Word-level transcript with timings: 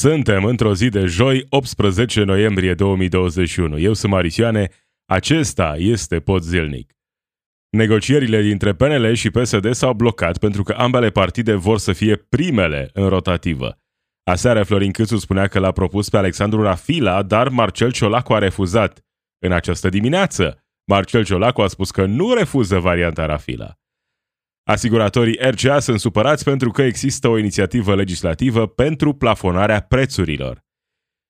Suntem 0.00 0.44
într-o 0.44 0.74
zi 0.74 0.88
de 0.88 1.04
joi, 1.04 1.46
18 1.48 2.22
noiembrie 2.22 2.74
2021. 2.74 3.78
Eu 3.78 3.92
sunt 3.92 4.12
Marisioane, 4.12 4.68
acesta 5.04 5.74
este 5.76 6.20
Pod 6.20 6.42
Zilnic. 6.42 6.92
Negocierile 7.70 8.42
dintre 8.42 8.74
PNL 8.74 9.12
și 9.12 9.30
PSD 9.30 9.72
s-au 9.72 9.92
blocat 9.92 10.38
pentru 10.38 10.62
că 10.62 10.72
ambele 10.72 11.10
partide 11.10 11.54
vor 11.54 11.78
să 11.78 11.92
fie 11.92 12.16
primele 12.16 12.90
în 12.92 13.08
rotativă. 13.08 13.78
Aseară 14.30 14.62
Florin 14.62 14.92
Câțu 14.92 15.16
spunea 15.16 15.46
că 15.46 15.58
l-a 15.58 15.72
propus 15.72 16.08
pe 16.08 16.16
Alexandru 16.16 16.62
Rafila, 16.62 17.22
dar 17.22 17.48
Marcel 17.48 17.92
Ciolacu 17.92 18.32
a 18.32 18.38
refuzat. 18.38 19.00
În 19.38 19.52
această 19.52 19.88
dimineață, 19.88 20.64
Marcel 20.90 21.24
Ciolacu 21.24 21.60
a 21.60 21.66
spus 21.66 21.90
că 21.90 22.04
nu 22.04 22.34
refuză 22.34 22.78
varianta 22.78 23.26
Rafila. 23.26 23.79
Asiguratorii 24.70 25.38
RCA 25.40 25.78
sunt 25.78 26.00
supărați 26.00 26.44
pentru 26.44 26.70
că 26.70 26.82
există 26.82 27.28
o 27.28 27.38
inițiativă 27.38 27.94
legislativă 27.94 28.66
pentru 28.66 29.12
plafonarea 29.12 29.80
prețurilor. 29.80 30.64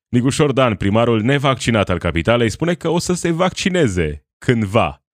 Nigușor 0.08 0.52
Dan, 0.52 0.74
primarul 0.74 1.20
nevaccinat 1.22 1.88
al 1.88 1.98
capitalei, 1.98 2.50
spune 2.50 2.74
că 2.74 2.88
o 2.88 2.98
să 2.98 3.12
se 3.12 3.30
vaccineze 3.30 4.26
cândva. 4.38 5.04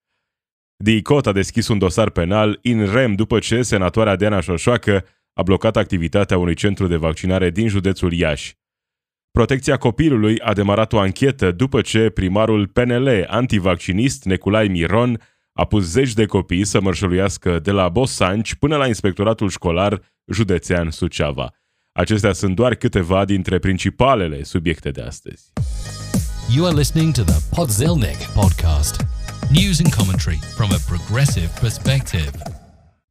DICOT 0.76 1.26
a 1.26 1.32
deschis 1.32 1.68
un 1.68 1.78
dosar 1.78 2.10
penal 2.10 2.58
in 2.62 2.92
rem 2.92 3.14
după 3.14 3.38
ce 3.38 3.62
senatoarea 3.62 4.16
Diana 4.16 4.40
Șoșoacă 4.40 5.04
a 5.32 5.42
blocat 5.42 5.76
activitatea 5.76 6.38
unui 6.38 6.54
centru 6.54 6.86
de 6.86 6.96
vaccinare 6.96 7.50
din 7.50 7.68
județul 7.68 8.12
Iași. 8.12 8.54
Protecția 9.30 9.76
copilului 9.76 10.40
a 10.40 10.52
demarat 10.52 10.92
o 10.92 10.98
anchetă 10.98 11.52
după 11.52 11.80
ce 11.80 12.10
primarul 12.10 12.66
PNL 12.66 13.24
antivaccinist 13.26 14.24
Neculai 14.24 14.68
Miron 14.68 15.20
a 15.56 15.64
pus 15.64 15.84
zeci 15.84 16.12
de 16.12 16.26
copii 16.26 16.64
să 16.64 16.80
mărșăluiască 16.80 17.58
de 17.58 17.70
la 17.70 17.88
Bosanci 17.88 18.54
până 18.54 18.76
la 18.76 18.86
inspectoratul 18.86 19.48
școlar 19.48 20.00
județean 20.32 20.90
Suceava. 20.90 21.54
Acestea 21.92 22.32
sunt 22.32 22.54
doar 22.54 22.74
câteva 22.74 23.24
dintre 23.24 23.58
principalele 23.58 24.42
subiecte 24.42 24.90
de 24.90 25.02
astăzi. 25.02 25.52
You 26.54 26.66
are 26.66 26.76
listening 26.76 27.12
to 27.12 27.22
the 27.22 27.40
Podzelnik 27.54 28.18
podcast. 28.34 29.06
News 29.50 29.80
and 29.84 29.94
commentary 29.94 30.38
from 30.56 30.68
a 30.72 30.80
progressive 30.88 31.50
perspective. 31.60 32.30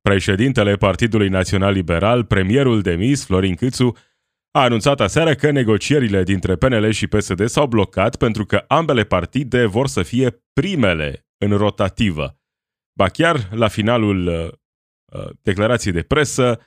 Președintele 0.02 0.76
Partidului 0.76 1.30
Național 1.30 1.74
Liberal, 1.74 2.24
premierul 2.24 2.82
demis, 2.82 3.26
Florin 3.26 3.56
Câțu, 3.56 3.96
a 4.52 4.62
anunțat 4.62 5.00
aseară 5.00 5.34
că 5.34 5.52
negocierile 5.52 6.24
dintre 6.24 6.56
PNL 6.56 6.90
și 6.90 7.08
PSD 7.08 7.48
s-au 7.48 7.68
blocat 7.68 8.16
pentru 8.16 8.46
că 8.46 8.64
ambele 8.68 9.04
partide 9.04 9.66
vor 9.66 9.88
să 9.88 10.04
fie 10.04 10.44
primele 10.54 11.26
în 11.38 11.58
rotativă. 11.58 12.40
Ba 12.98 13.08
chiar 13.08 13.48
la 13.52 13.68
finalul 13.68 14.28
uh, 14.28 15.20
uh, 15.20 15.30
declarației 15.42 15.94
de 15.94 16.02
presă, 16.02 16.60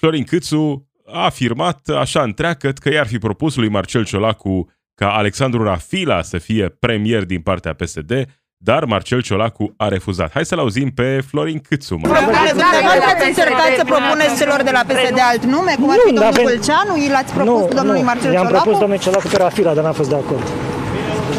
Florin 0.00 0.24
Câțu 0.24 0.88
a 1.06 1.24
afirmat 1.24 1.88
așa 1.88 2.22
întreagăt 2.22 2.78
că 2.78 2.88
i-ar 2.92 3.06
fi 3.06 3.18
propus 3.18 3.56
lui 3.56 3.68
Marcel 3.68 4.04
Ciolacu 4.04 4.72
ca 4.94 5.12
Alexandru 5.14 5.62
Rafila 5.62 6.22
să 6.22 6.38
fie 6.38 6.68
premier 6.68 7.24
din 7.24 7.40
partea 7.40 7.72
PSD, 7.74 8.12
dar 8.56 8.84
Marcel 8.84 9.22
Ciolacu 9.22 9.74
a 9.76 9.88
refuzat. 9.88 10.30
Hai 10.32 10.44
să-l 10.44 10.58
auzim 10.58 10.90
pe 10.90 11.20
Florin 11.20 11.58
Câțu. 11.58 11.96
Mă. 11.96 12.08
Ați 12.08 13.28
încercat 13.28 13.70
să 13.76 13.84
propuneți 13.84 14.36
celor 14.38 14.62
de 14.62 14.70
la 14.70 14.82
PSD 14.86 15.18
alt 15.30 15.44
nume, 15.44 15.74
cum 15.78 15.90
ar 15.90 15.96
fi 16.06 16.12
domnul 16.12 16.32
Vâlceanu? 16.32 16.96
I 16.96 17.08
l-ați 17.08 17.32
propus 17.32 17.74
domnului 17.74 18.02
Marcel 18.02 18.32
I-am 18.32 18.44
Ciolacu? 18.44 18.62
propus 18.62 18.78
domnului 18.80 19.02
Ciolacu 19.04 19.28
pe 19.28 19.36
Rafila, 19.36 19.74
dar 19.74 19.84
n-am 19.84 19.92
fost 19.92 20.08
de 20.08 20.14
acord. 20.14 20.42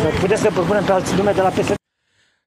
Deci, 0.03 0.19
puteți 0.19 0.41
să 0.41 0.49
propunem 0.51 0.83
pe 0.83 0.91
alți 0.91 1.15
nume 1.15 1.31
de 1.31 1.41
la 1.41 1.49
PSD? 1.49 1.80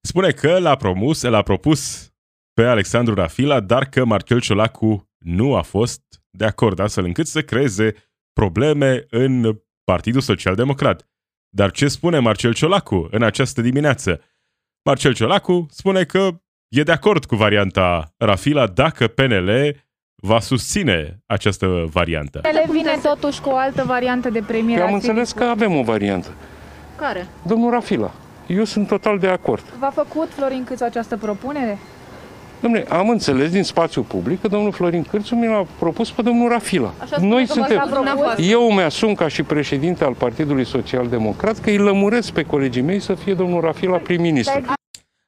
Spune 0.07 0.31
că 0.31 0.59
l-a 0.59 0.77
promus, 0.77 1.23
l-a 1.23 1.43
propus 1.43 2.11
pe 2.55 2.65
Alexandru 2.65 3.15
Rafila, 3.15 3.61
dar 3.61 3.85
că 3.85 4.05
Marcel 4.05 4.41
Ciolacu 4.41 5.11
nu 5.19 5.55
a 5.55 5.63
fost 5.63 6.03
de 6.31 6.45
acord, 6.45 6.79
astfel 6.79 7.05
încât 7.05 7.27
să 7.27 7.43
creeze 7.43 7.95
probleme 8.33 9.05
în 9.11 9.61
Partidul 9.85 10.21
Social 10.21 10.55
Democrat. 10.55 11.09
Dar 11.49 11.71
ce 11.71 11.89
spune 11.89 12.19
Marcel 12.19 12.55
Ciolacu 12.55 13.09
în 13.11 13.23
această 13.23 13.61
dimineață? 13.61 14.21
Marcel 14.85 15.15
Ciolacu 15.15 15.67
spune 15.71 16.05
că 16.05 16.29
e 16.69 16.83
de 16.83 16.93
acord 16.93 17.25
cu 17.25 17.37
varianta 17.37 18.15
Rafila 18.17 18.67
dacă 18.67 19.09
PNL 19.09 19.77
va 20.23 20.41
susține 20.41 21.23
această 21.27 21.67
variantă. 21.91 22.41
Ele 22.43 22.67
vine 22.71 22.99
totuși 23.03 23.41
cu 23.41 23.49
o 23.49 23.57
altă 23.57 23.85
variantă 23.85 24.31
de 24.31 24.43
premier. 24.47 24.79
Eu 24.79 24.87
am 24.87 24.95
Ați 24.95 25.05
fi 25.05 25.09
înțeles 25.09 25.33
că 25.33 25.45
dispus? 25.45 25.63
avem 25.63 25.77
o 25.79 25.83
variantă. 25.83 26.29
Care? 26.97 27.27
Domnul 27.47 27.71
Rafila. 27.71 28.15
Eu 28.47 28.65
sunt 28.65 28.87
total 28.87 29.19
de 29.19 29.29
acord. 29.29 29.63
V-a 29.79 29.91
făcut 29.91 30.29
Florin 30.33 30.65
Câțu 30.65 30.85
această 30.85 31.17
propunere? 31.17 31.79
Domnule, 32.61 32.87
am 32.89 33.09
înțeles 33.09 33.51
din 33.51 33.63
spațiu 33.63 34.03
public 34.03 34.41
că 34.41 34.49
domnul 34.49 34.73
Florin 34.73 35.03
Cârțu 35.03 35.35
mi 35.35 35.47
l-a 35.47 35.67
propus 35.79 36.11
pe 36.11 36.23
domnul 36.23 36.49
Rafila. 36.49 36.95
Așa 36.99 37.17
spune 37.17 37.29
Noi 37.29 37.47
că 37.47 37.53
suntem... 37.53 37.77
v-ați 37.77 37.91
propus. 37.91 38.49
Eu 38.49 38.73
mi-asum 38.73 39.15
ca 39.15 39.29
și 39.29 39.43
președinte 39.43 40.05
al 40.05 40.15
Partidului 40.15 40.65
Social 40.65 41.09
Democrat 41.09 41.59
că 41.59 41.71
îi 41.71 41.79
lămuresc 41.79 42.33
pe 42.33 42.43
colegii 42.43 42.83
mei 42.83 43.01
să 43.01 43.15
fie 43.15 43.35
domnul 43.35 43.61
Rafila 43.61 43.97
prim-ministru. 43.97 44.63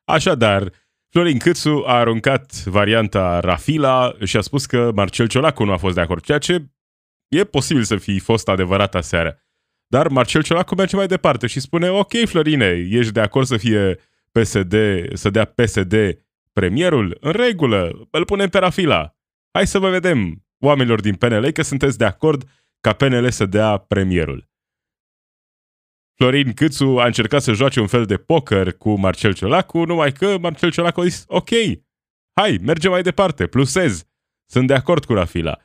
Așadar, 0.04 0.72
Florin 1.10 1.38
Câțu 1.38 1.82
a 1.86 1.94
aruncat 1.94 2.64
varianta 2.64 3.40
Rafila 3.40 4.12
și 4.24 4.36
a 4.36 4.40
spus 4.40 4.66
că 4.66 4.90
Marcel 4.94 5.28
Ciolacu 5.28 5.64
nu 5.64 5.72
a 5.72 5.76
fost 5.76 5.94
de 5.94 6.00
acord, 6.00 6.22
ceea 6.22 6.38
ce 6.38 6.66
e 7.28 7.44
posibil 7.44 7.82
să 7.82 7.96
fi 7.96 8.18
fost 8.18 8.48
adevărat 8.48 8.94
aseară. 8.94 9.38
Dar 9.86 10.08
Marcel 10.08 10.42
Ciolacu 10.42 10.74
merge 10.74 10.96
mai 10.96 11.06
departe 11.06 11.46
și 11.46 11.60
spune, 11.60 11.88
ok, 11.88 12.12
Florine, 12.24 12.86
ești 12.90 13.12
de 13.12 13.20
acord 13.20 13.46
să 13.46 13.56
fie 13.56 13.98
PSD, 14.30 14.74
să 15.12 15.30
dea 15.30 15.44
PSD 15.44 15.94
premierul? 16.52 17.16
În 17.20 17.32
regulă, 17.32 18.08
îl 18.10 18.24
punem 18.24 18.48
pe 18.48 18.58
Rafila. 18.58 19.16
Hai 19.50 19.66
să 19.66 19.78
vă 19.78 19.90
vedem, 19.90 20.44
oamenilor 20.58 21.00
din 21.00 21.14
PNL, 21.14 21.50
că 21.50 21.62
sunteți 21.62 21.98
de 21.98 22.04
acord 22.04 22.48
ca 22.80 22.92
PNL 22.92 23.30
să 23.30 23.46
dea 23.46 23.76
premierul. 23.76 24.48
Florin 26.14 26.52
Câțu 26.52 26.96
a 26.98 27.06
încercat 27.06 27.42
să 27.42 27.52
joace 27.52 27.80
un 27.80 27.86
fel 27.86 28.04
de 28.04 28.16
poker 28.16 28.72
cu 28.72 28.94
Marcel 28.98 29.34
Ciolacu, 29.34 29.84
numai 29.84 30.12
că 30.12 30.38
Marcel 30.38 30.70
Ciolacu 30.70 31.00
a 31.00 31.04
zis, 31.04 31.24
ok, 31.26 31.48
hai, 32.40 32.58
mergem 32.62 32.90
mai 32.90 33.02
departe, 33.02 33.46
plusez, 33.46 34.04
sunt 34.50 34.66
de 34.66 34.74
acord 34.74 35.04
cu 35.04 35.12
Rafila. 35.12 35.58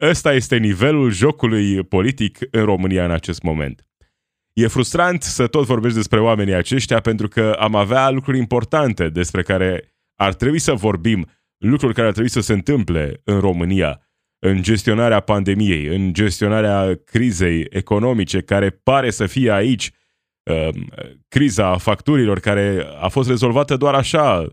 Ăsta 0.00 0.32
este 0.32 0.56
nivelul 0.56 1.10
jocului 1.10 1.84
politic 1.84 2.38
în 2.50 2.64
România 2.64 3.04
în 3.04 3.10
acest 3.10 3.42
moment. 3.42 3.86
E 4.52 4.66
frustrant 4.66 5.22
să 5.22 5.46
tot 5.46 5.66
vorbești 5.66 5.96
despre 5.96 6.20
oamenii 6.20 6.54
aceștia 6.54 7.00
pentru 7.00 7.28
că 7.28 7.56
am 7.58 7.74
avea 7.74 8.10
lucruri 8.10 8.38
importante 8.38 9.08
despre 9.08 9.42
care 9.42 9.94
ar 10.14 10.34
trebui 10.34 10.58
să 10.58 10.72
vorbim, 10.72 11.26
lucruri 11.56 11.94
care 11.94 12.06
ar 12.06 12.12
trebui 12.12 12.30
să 12.30 12.40
se 12.40 12.52
întâmple 12.52 13.20
în 13.24 13.40
România, 13.40 14.02
în 14.38 14.62
gestionarea 14.62 15.20
pandemiei, 15.20 15.86
în 15.86 16.12
gestionarea 16.12 17.00
crizei 17.04 17.66
economice 17.70 18.40
care 18.40 18.70
pare 18.70 19.10
să 19.10 19.26
fie 19.26 19.50
aici, 19.50 19.90
um, 20.42 20.88
criza 21.28 21.76
facturilor 21.76 22.40
care 22.40 22.86
a 23.00 23.08
fost 23.08 23.28
rezolvată 23.28 23.76
doar 23.76 23.94
așa, 23.94 24.46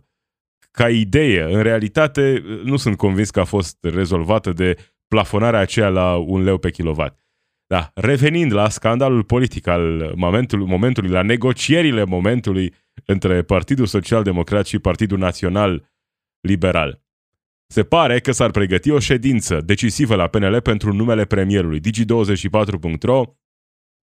ca 0.71 0.89
idee. 0.89 1.43
În 1.43 1.61
realitate, 1.61 2.43
nu 2.63 2.75
sunt 2.75 2.97
convins 2.97 3.29
că 3.29 3.39
a 3.39 3.43
fost 3.43 3.77
rezolvată 3.81 4.53
de 4.53 4.75
plafonarea 5.07 5.59
aceea 5.59 5.89
la 5.89 6.15
un 6.15 6.43
leu 6.43 6.57
pe 6.57 6.71
kilowatt. 6.71 7.23
Da, 7.67 7.91
revenind 7.93 8.51
la 8.53 8.69
scandalul 8.69 9.23
politic 9.23 9.67
al 9.67 10.13
momentului, 10.15 10.65
momentului, 10.65 11.09
la 11.09 11.21
negocierile 11.21 12.03
momentului 12.03 12.73
între 13.05 13.43
Partidul 13.43 13.85
Social 13.85 14.23
Democrat 14.23 14.65
și 14.65 14.79
Partidul 14.79 15.17
Național 15.17 15.89
Liberal. 16.39 17.03
Se 17.67 17.83
pare 17.83 18.19
că 18.19 18.31
s-ar 18.31 18.51
pregăti 18.51 18.89
o 18.89 18.99
ședință 18.99 19.61
decisivă 19.61 20.15
la 20.15 20.27
PNL 20.27 20.61
pentru 20.61 20.93
numele 20.93 21.25
premierului. 21.25 21.79
Digi24.ro 21.79 23.23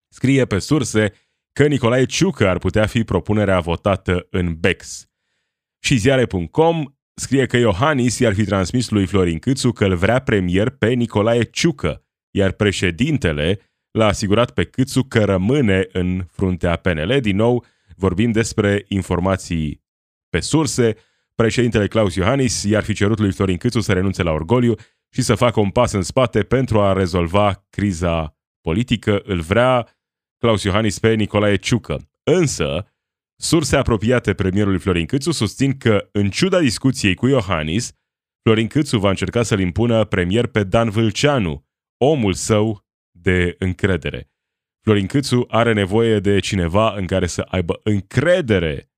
scrie 0.08 0.44
pe 0.44 0.58
surse 0.58 1.12
că 1.52 1.66
Nicolae 1.66 2.04
Ciucă 2.04 2.48
ar 2.48 2.58
putea 2.58 2.86
fi 2.86 3.04
propunerea 3.04 3.60
votată 3.60 4.26
în 4.30 4.54
BEX. 4.60 5.06
Și 5.78 5.96
ziare.com 5.96 6.84
scrie 7.15 7.47
că 7.47 7.56
Iohannis 7.56 8.19
i-ar 8.19 8.34
fi 8.34 8.45
transmis 8.45 8.91
lui 8.91 9.06
Florin 9.06 9.39
Câțu 9.39 9.73
că 9.73 9.84
îl 9.84 9.97
vrea 9.97 10.19
premier 10.19 10.71
pe 10.71 10.89
Nicolae 10.93 11.43
Ciucă, 11.43 12.05
iar 12.31 12.53
președintele 12.53 13.59
l-a 13.91 14.06
asigurat 14.06 14.50
pe 14.50 14.65
Câțu 14.65 15.03
că 15.03 15.25
rămâne 15.25 15.87
în 15.93 16.25
fruntea 16.31 16.76
PNL. 16.76 17.19
Din 17.20 17.37
nou, 17.37 17.64
vorbim 17.97 18.31
despre 18.31 18.85
informații 18.88 19.85
pe 20.29 20.41
surse. 20.41 20.97
Președintele 21.35 21.87
Claus 21.87 22.14
Iohannis 22.14 22.62
i-ar 22.62 22.82
fi 22.82 22.94
cerut 22.94 23.19
lui 23.19 23.32
Florin 23.32 23.56
Câțu 23.56 23.81
să 23.81 23.93
renunțe 23.93 24.23
la 24.23 24.31
orgoliu 24.31 24.75
și 25.11 25.23
să 25.23 25.35
facă 25.35 25.61
un 25.61 25.70
pas 25.70 25.93
în 25.93 26.03
spate 26.03 26.43
pentru 26.43 26.81
a 26.81 26.93
rezolva 26.93 27.67
criza 27.70 28.37
politică. 28.61 29.23
Îl 29.25 29.41
vrea 29.41 29.88
Claus 30.38 30.62
Iohannis 30.62 30.99
pe 30.99 31.15
Nicolae 31.15 31.56
Ciucă. 31.56 32.11
Însă, 32.23 32.92
surse 33.43 33.77
apropiate 33.77 34.35
premierului 34.35 34.79
Florin 34.79 35.06
Câțu 35.06 35.31
susțin 35.31 35.77
că, 35.79 36.09
în 36.12 36.31
ciuda 36.31 36.61
discuției 36.61 37.15
cu 37.15 37.27
Iohannis, 37.27 37.93
Florin 38.43 38.67
Câțu 38.67 38.99
va 38.99 39.09
încerca 39.09 39.43
să-l 39.43 39.61
impună 39.61 40.05
premier 40.05 40.47
pe 40.47 40.65
Dan 40.65 40.91
Vâlceanu, 40.91 41.67
omul 42.00 42.33
său 42.33 42.85
de 43.11 43.55
încredere. 43.59 44.31
Florin 44.85 45.06
Câțu 45.06 45.44
are 45.49 45.73
nevoie 45.73 46.19
de 46.19 46.39
cineva 46.39 46.94
în 46.97 47.06
care 47.06 47.27
să 47.27 47.41
aibă 47.41 47.81
încredere 47.83 48.91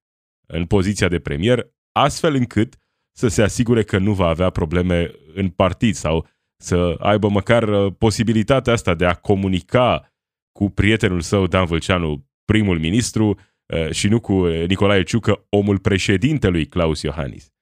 în 0.47 0.67
poziția 0.67 1.09
de 1.09 1.19
premier, 1.19 1.75
astfel 1.93 2.35
încât 2.35 2.77
să 3.17 3.29
se 3.29 3.43
asigure 3.43 3.83
că 3.83 3.99
nu 3.99 4.13
va 4.13 4.27
avea 4.27 4.51
probleme 4.51 5.11
în 5.35 5.49
partid 5.49 5.95
sau 5.95 6.27
să 6.57 6.97
aibă 6.99 7.29
măcar 7.29 7.69
uh, 7.69 7.93
posibilitatea 7.99 8.73
asta 8.73 8.95
de 8.95 9.07
a 9.07 9.15
comunica 9.15 10.13
cu 10.53 10.71
prietenul 10.71 11.21
său, 11.21 11.47
Dan 11.47 11.65
Vâlceanu, 11.65 12.27
primul 12.45 12.79
ministru, 12.79 13.29
uh, 13.29 13.37
și 13.91 14.09
nu 14.09 14.21
cu 14.21 14.47
Nicolae 14.47 15.03
Ciucă, 15.03 15.47
omul 15.49 15.79
președintelui 15.79 16.67
Claus 16.67 17.03
Iohannis. 17.03 17.55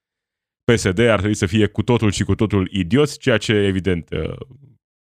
PSD 0.65 0.99
ar 0.99 1.19
trebui 1.19 1.35
să 1.35 1.47
fie 1.47 1.67
cu 1.67 1.83
totul 1.83 2.11
și 2.11 2.25
cu 2.25 2.35
totul 2.35 2.69
idioți, 2.71 3.19
ceea 3.19 3.39
ce, 3.39 3.53
evident, 3.53 4.11
uh, 4.11 4.37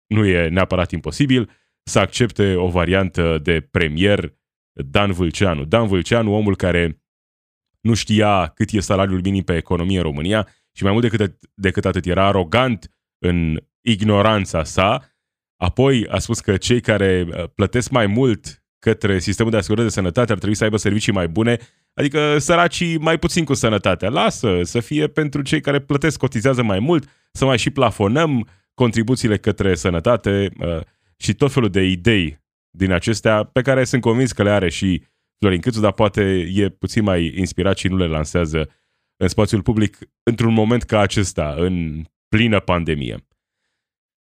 nu 0.07 0.27
e 0.27 0.49
neapărat 0.49 0.91
imposibil, 0.91 1.51
să 1.83 1.99
accepte 1.99 2.55
o 2.55 2.69
variantă 2.69 3.39
de 3.39 3.61
premier 3.61 4.37
Dan 4.73 5.13
Vâlceanu. 5.13 5.65
Dan 5.65 5.87
Vâlceanu, 5.87 6.35
omul 6.35 6.57
care 6.57 7.03
nu 7.81 7.95
știa 7.95 8.47
cât 8.47 8.71
e 8.71 8.81
salariul 8.81 9.21
minim 9.21 9.43
pe 9.43 9.57
economie 9.57 9.97
în 9.97 10.03
România 10.03 10.49
și 10.73 10.83
mai 10.83 10.93
mult 10.93 11.11
decât, 11.11 11.39
decât 11.55 11.85
atât 11.85 12.07
era 12.07 12.27
arogant 12.27 12.93
în 13.19 13.61
ignoranța 13.81 14.65
sa, 14.65 15.13
apoi 15.57 16.07
a 16.07 16.19
spus 16.19 16.41
că 16.41 16.57
cei 16.57 16.81
care 16.81 17.27
uh, 17.29 17.45
plătesc 17.55 17.91
mai 17.91 18.07
mult 18.07 18.58
către 18.79 19.19
sistemul 19.19 19.51
de 19.51 19.57
asigurări 19.57 19.87
de 19.87 19.93
sănătate 19.93 20.33
ar 20.33 20.39
trebui 20.39 20.57
să 20.57 20.65
aibă 20.65 20.77
servicii 20.77 21.13
mai 21.13 21.29
bune, 21.29 21.59
adică 21.95 22.39
săracii 22.39 22.99
mai 22.99 23.19
puțin 23.19 23.45
cu 23.45 23.55
sănătatea. 23.55 24.09
Lasă 24.09 24.61
să 24.63 24.81
fie 24.81 25.07
pentru 25.07 25.43
cei 25.43 25.61
care 25.61 25.81
plătesc, 25.81 26.19
cotizează 26.19 26.63
mai 26.63 26.79
mult, 26.79 27.09
să 27.33 27.45
mai 27.45 27.59
și 27.59 27.71
plafonăm 27.71 28.49
contribuțiile 28.75 29.37
către 29.37 29.75
sănătate 29.75 30.51
uh, 30.59 30.81
și 31.17 31.35
tot 31.35 31.53
felul 31.53 31.69
de 31.69 31.83
idei 31.83 32.41
din 32.71 32.93
acestea 32.93 33.45
pe 33.45 33.63
care 33.63 33.85
sunt 33.85 34.03
convins 34.03 34.33
că 34.33 34.43
le 34.43 34.51
are 34.51 34.69
și 34.69 35.03
Florin 35.39 35.61
Câțu, 35.61 35.81
dar 35.81 35.93
poate 35.93 36.49
e 36.55 36.69
puțin 36.69 37.03
mai 37.03 37.33
inspirat 37.37 37.77
și 37.77 37.89
nu 37.89 37.97
le 37.97 38.07
lansează 38.07 38.71
în 39.17 39.29
spațiul 39.29 39.63
public 39.63 39.99
într-un 40.23 40.53
moment 40.53 40.83
ca 40.83 41.01
acesta, 41.01 41.55
în 41.57 42.05
plină 42.29 42.61
pandemie. 42.61 43.27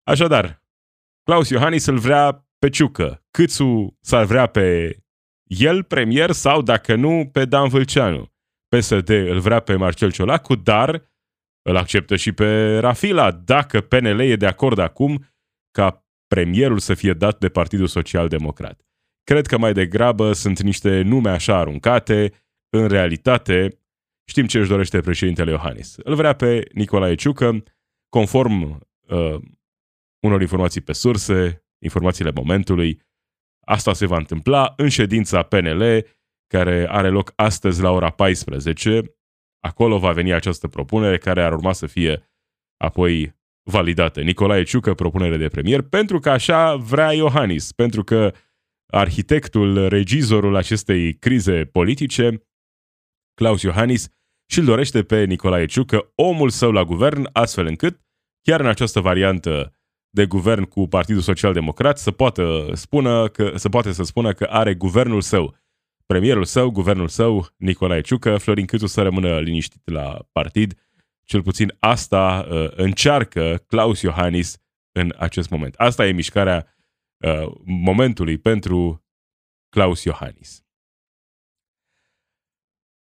Așadar, 0.02 0.62
Claus 1.22 1.48
Iohannis 1.48 1.86
îl 1.86 1.98
vrea 1.98 2.46
pe 2.62 2.68
Ciucă. 2.68 3.24
Câțu 3.30 3.98
s-ar 4.00 4.24
vrea 4.24 4.46
pe 4.46 4.96
el 5.44 5.82
premier 5.82 6.30
sau, 6.30 6.62
dacă 6.62 6.94
nu, 6.94 7.28
pe 7.32 7.44
Dan 7.44 7.68
Vâlceanu. 7.68 8.32
PSD 8.68 9.08
îl 9.08 9.38
vrea 9.38 9.60
pe 9.60 9.74
Marcel 9.74 10.12
Ciolacu, 10.12 10.54
dar 10.54 11.10
îl 11.62 11.76
acceptă 11.76 12.16
și 12.16 12.32
pe 12.32 12.78
Rafila, 12.78 13.30
dacă 13.30 13.80
PNL 13.80 14.20
e 14.20 14.36
de 14.36 14.46
acord 14.46 14.78
acum 14.78 15.24
ca 15.70 16.06
premierul 16.26 16.78
să 16.78 16.94
fie 16.94 17.12
dat 17.12 17.38
de 17.38 17.48
Partidul 17.48 17.86
Social 17.86 18.28
Democrat. 18.28 18.80
Cred 19.24 19.46
că 19.46 19.58
mai 19.58 19.72
degrabă 19.72 20.32
sunt 20.32 20.60
niște 20.60 21.00
nume 21.00 21.30
așa 21.30 21.56
aruncate, 21.56 22.32
în 22.68 22.88
realitate 22.88 23.78
știm 24.28 24.46
ce 24.46 24.58
își 24.58 24.68
dorește 24.68 25.00
președintele 25.00 25.50
Iohannis. 25.50 25.96
Îl 25.96 26.14
vrea 26.14 26.32
pe 26.32 26.68
Nicolae 26.72 27.14
Ciucă, 27.14 27.62
conform 28.08 28.86
uh, 29.08 29.36
unor 30.20 30.40
informații 30.40 30.80
pe 30.80 30.92
surse, 30.92 31.62
informațiile 31.82 32.30
momentului. 32.34 33.00
Asta 33.66 33.92
se 33.92 34.06
va 34.06 34.16
întâmpla 34.16 34.72
în 34.76 34.88
ședința 34.88 35.42
PNL, 35.42 36.06
care 36.46 36.86
are 36.88 37.08
loc 37.08 37.32
astăzi 37.36 37.82
la 37.82 37.90
ora 37.90 38.10
14. 38.10 39.16
Acolo 39.60 39.98
va 39.98 40.12
veni 40.12 40.32
această 40.32 40.68
propunere 40.68 41.18
care 41.18 41.42
ar 41.42 41.52
urma 41.52 41.72
să 41.72 41.86
fie 41.86 42.30
apoi 42.76 43.40
validată. 43.62 44.20
Nicolae 44.20 44.62
Ciucă, 44.62 44.94
propunere 44.94 45.36
de 45.36 45.48
premier, 45.48 45.82
pentru 45.82 46.18
că 46.18 46.30
așa 46.30 46.76
vrea 46.76 47.12
Iohannis, 47.12 47.72
pentru 47.72 48.04
că 48.04 48.32
arhitectul, 48.86 49.88
regizorul 49.88 50.56
acestei 50.56 51.14
crize 51.14 51.64
politice, 51.64 52.46
Claus 53.34 53.62
Iohannis, 53.62 54.08
și 54.50 54.58
îl 54.58 54.64
dorește 54.64 55.02
pe 55.02 55.24
Nicolae 55.24 55.66
Ciucă, 55.66 56.12
omul 56.14 56.50
său 56.50 56.72
la 56.72 56.84
guvern, 56.84 57.28
astfel 57.32 57.66
încât, 57.66 58.00
chiar 58.42 58.60
în 58.60 58.66
această 58.66 59.00
variantă 59.00 59.76
de 60.14 60.26
guvern 60.26 60.64
cu 60.64 60.88
Partidul 60.88 61.22
Social 61.22 61.52
Democrat, 61.52 61.98
să 61.98 62.10
poată, 62.10 62.70
spună 62.72 63.28
că, 63.28 63.52
să 63.56 63.68
poate 63.68 63.92
să 63.92 64.02
spună 64.02 64.32
că 64.32 64.44
are 64.44 64.74
guvernul 64.74 65.20
său, 65.20 65.56
premierul 66.06 66.44
său, 66.44 66.70
guvernul 66.70 67.08
său, 67.08 67.46
Nicolae 67.56 68.00
Ciucă, 68.00 68.36
Florin 68.36 68.66
Câțu 68.66 68.86
să 68.86 69.02
rămână 69.02 69.40
liniștit 69.40 69.90
la 69.90 70.28
partid. 70.32 70.74
Cel 71.24 71.42
puțin 71.42 71.76
asta 71.78 72.46
uh, 72.50 72.70
încearcă 72.70 73.64
Claus 73.66 74.00
Iohannis 74.00 74.58
în 74.92 75.14
acest 75.18 75.50
moment. 75.50 75.74
Asta 75.74 76.06
e 76.06 76.12
mișcarea 76.12 76.76
uh, 77.16 77.52
momentului 77.64 78.38
pentru 78.38 79.04
Claus 79.68 80.04
Iohannis. 80.04 80.64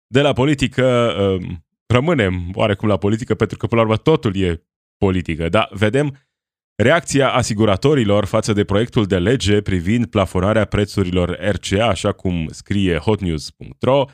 De 0.07 0.21
la 0.21 0.33
politică 0.33 1.15
uh, 1.21 1.49
rămânem 1.87 2.51
oarecum 2.55 2.89
la 2.89 2.97
politică 2.97 3.35
pentru 3.35 3.57
că 3.57 3.67
până 3.67 3.81
la 3.81 3.87
urmă 3.87 4.01
totul 4.01 4.37
e 4.37 4.63
politică, 4.97 5.49
dar 5.49 5.69
vedem 5.73 6.28
reacția 6.83 7.31
asiguratorilor 7.31 8.25
față 8.25 8.53
de 8.53 8.65
proiectul 8.65 9.05
de 9.05 9.19
lege 9.19 9.61
privind 9.61 10.07
plafonarea 10.07 10.65
prețurilor 10.65 11.39
RCA, 11.41 11.87
așa 11.87 12.13
cum 12.13 12.49
scrie 12.51 12.97
hotnews.ro, 12.97 14.05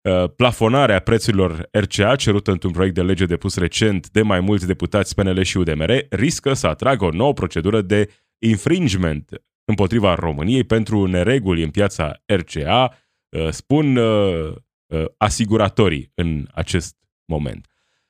uh, 0.00 0.24
plafonarea 0.36 0.98
prețurilor 0.98 1.68
RCA, 1.70 2.16
cerută 2.16 2.50
într-un 2.50 2.72
proiect 2.72 2.94
de 2.94 3.02
lege 3.02 3.26
depus 3.26 3.56
recent 3.56 4.10
de 4.10 4.22
mai 4.22 4.40
mulți 4.40 4.66
deputați 4.66 5.14
PNL 5.14 5.42
și 5.42 5.56
UDMR, 5.56 6.06
riscă 6.10 6.52
să 6.52 6.66
atragă 6.66 7.04
o 7.04 7.10
nouă 7.10 7.32
procedură 7.32 7.80
de 7.80 8.10
infringement 8.38 9.42
împotriva 9.64 10.14
României 10.14 10.64
pentru 10.64 11.06
nereguli 11.06 11.62
în 11.62 11.70
piața 11.70 12.22
RCA, 12.26 12.94
uh, 13.28 13.48
spun 13.50 13.96
uh, 13.96 14.54
uh, 14.86 15.04
asiguratorii 15.16 16.12
în 16.14 16.46
acest 16.54 16.96
moment. 17.24 17.66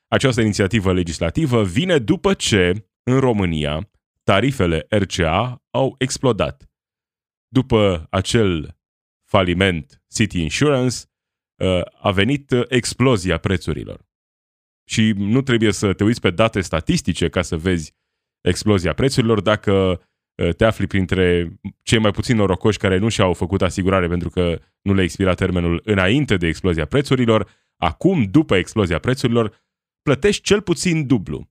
Această 0.07 0.41
inițiativă 0.41 0.93
legislativă 0.93 1.63
vine 1.63 1.97
după 1.97 2.33
ce, 2.33 2.85
în 3.03 3.19
România, 3.19 3.89
tarifele 4.23 4.85
RCA 4.89 5.63
au 5.69 5.95
explodat. 5.97 6.71
După 7.47 8.07
acel 8.09 8.77
faliment 9.29 10.03
City 10.13 10.41
Insurance, 10.41 10.97
a 12.01 12.11
venit 12.11 12.51
explozia 12.67 13.37
prețurilor. 13.37 14.05
Și 14.89 15.11
nu 15.11 15.41
trebuie 15.41 15.71
să 15.71 15.93
te 15.93 16.03
uiți 16.03 16.21
pe 16.21 16.29
date 16.29 16.61
statistice 16.61 17.29
ca 17.29 17.41
să 17.41 17.57
vezi 17.57 17.95
explozia 18.41 18.93
prețurilor 18.93 19.41
dacă 19.41 20.01
Uh, 20.41 20.55
te 20.55 20.65
afli 20.65 20.87
printre 20.87 21.59
cei 21.83 21.99
mai 21.99 22.11
puțin 22.11 22.35
norocoși 22.35 22.77
care 22.77 22.97
nu 22.97 23.09
și-au 23.09 23.33
făcut 23.33 23.61
asigurare 23.61 24.07
pentru 24.07 24.29
că 24.29 24.59
nu 24.81 24.93
le 24.93 25.03
expira 25.03 25.33
termenul 25.33 25.81
înainte 25.85 26.37
de 26.37 26.47
explozia 26.47 26.85
prețurilor, 26.85 27.49
acum, 27.77 28.23
după 28.23 28.55
explozia 28.55 28.99
prețurilor, 28.99 29.65
plătești 30.01 30.43
cel 30.43 30.61
puțin 30.61 31.07
dublu. 31.07 31.49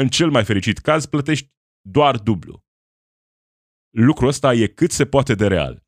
În 0.00 0.08
cel 0.08 0.30
mai 0.30 0.44
fericit 0.44 0.78
caz, 0.78 1.06
plătești 1.06 1.50
doar 1.80 2.18
dublu. 2.18 2.64
Lucrul 3.90 4.28
ăsta 4.28 4.52
e 4.52 4.66
cât 4.66 4.90
se 4.90 5.06
poate 5.06 5.34
de 5.34 5.46
real. 5.46 5.86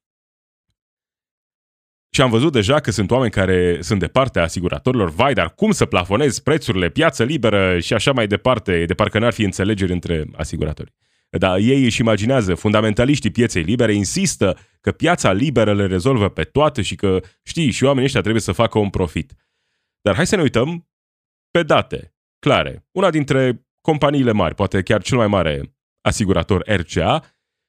Și 2.15 2.21
am 2.21 2.31
văzut 2.31 2.53
deja 2.53 2.81
că 2.81 2.91
sunt 2.91 3.11
oameni 3.11 3.31
care 3.31 3.81
sunt 3.81 3.99
de 4.01 4.09
partea 4.09 4.43
asiguratorilor, 4.43 5.11
vai, 5.11 5.35
dar 5.35 5.55
cum 5.55 5.71
să 5.71 5.87
plafonezi 5.87 6.43
prețurile, 6.43 6.91
piață 6.91 7.25
liberă 7.25 7.79
și 7.79 7.95
așa 7.95 8.13
mai 8.13 8.27
departe, 8.27 8.85
de 8.85 8.95
parcă 8.95 9.19
n-ar 9.19 9.33
fi 9.33 9.43
înțelegeri 9.43 9.93
între 9.93 10.27
asiguratori. 10.37 10.95
Dar 11.29 11.59
ei 11.59 11.85
își 11.85 12.01
imaginează, 12.01 12.55
fundamentaliștii 12.55 13.31
pieței 13.31 13.63
libere 13.63 13.95
insistă 13.95 14.59
că 14.81 14.93
piața 14.93 15.33
liberă 15.33 15.75
le 15.75 15.87
rezolvă 15.87 16.29
pe 16.29 16.45
toate 16.45 16.83
și 16.83 16.95
că, 16.95 17.21
știi, 17.43 17.71
și 17.71 17.85
oamenii 17.85 18.05
ăștia 18.05 18.21
trebuie 18.21 18.43
să 18.43 18.53
facă 18.53 18.79
un 18.79 18.91
profit. 18.91 19.35
Dar 20.01 20.15
hai 20.15 20.27
să 20.27 20.37
ne 20.37 20.43
uităm 20.43 20.89
pe 21.51 21.63
date 21.63 22.15
clare. 22.39 22.87
Una 22.91 23.11
dintre 23.11 23.65
companiile 23.81 24.33
mari, 24.33 24.55
poate 24.55 24.83
chiar 24.83 25.03
cel 25.03 25.17
mai 25.17 25.27
mare 25.27 25.77
asigurator 26.01 26.63
RCA, 26.67 27.25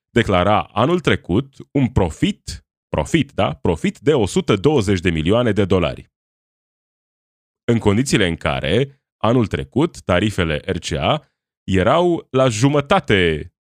declara 0.09 0.61
anul 0.63 0.99
trecut 0.99 1.55
un 1.71 1.87
profit, 1.87 2.65
profit, 2.87 3.31
da? 3.31 3.53
Profit 3.53 3.99
de 3.99 4.13
120 4.13 4.99
de 4.99 5.09
milioane 5.09 5.51
de 5.51 5.65
dolari. 5.65 6.11
În 7.63 7.79
condițiile 7.79 8.27
în 8.27 8.35
care, 8.35 9.03
anul 9.17 9.47
trecut, 9.47 10.01
tarifele 10.01 10.57
RCA 10.57 11.31
erau 11.63 12.27
la 12.29 12.47
jumătate 12.47 13.51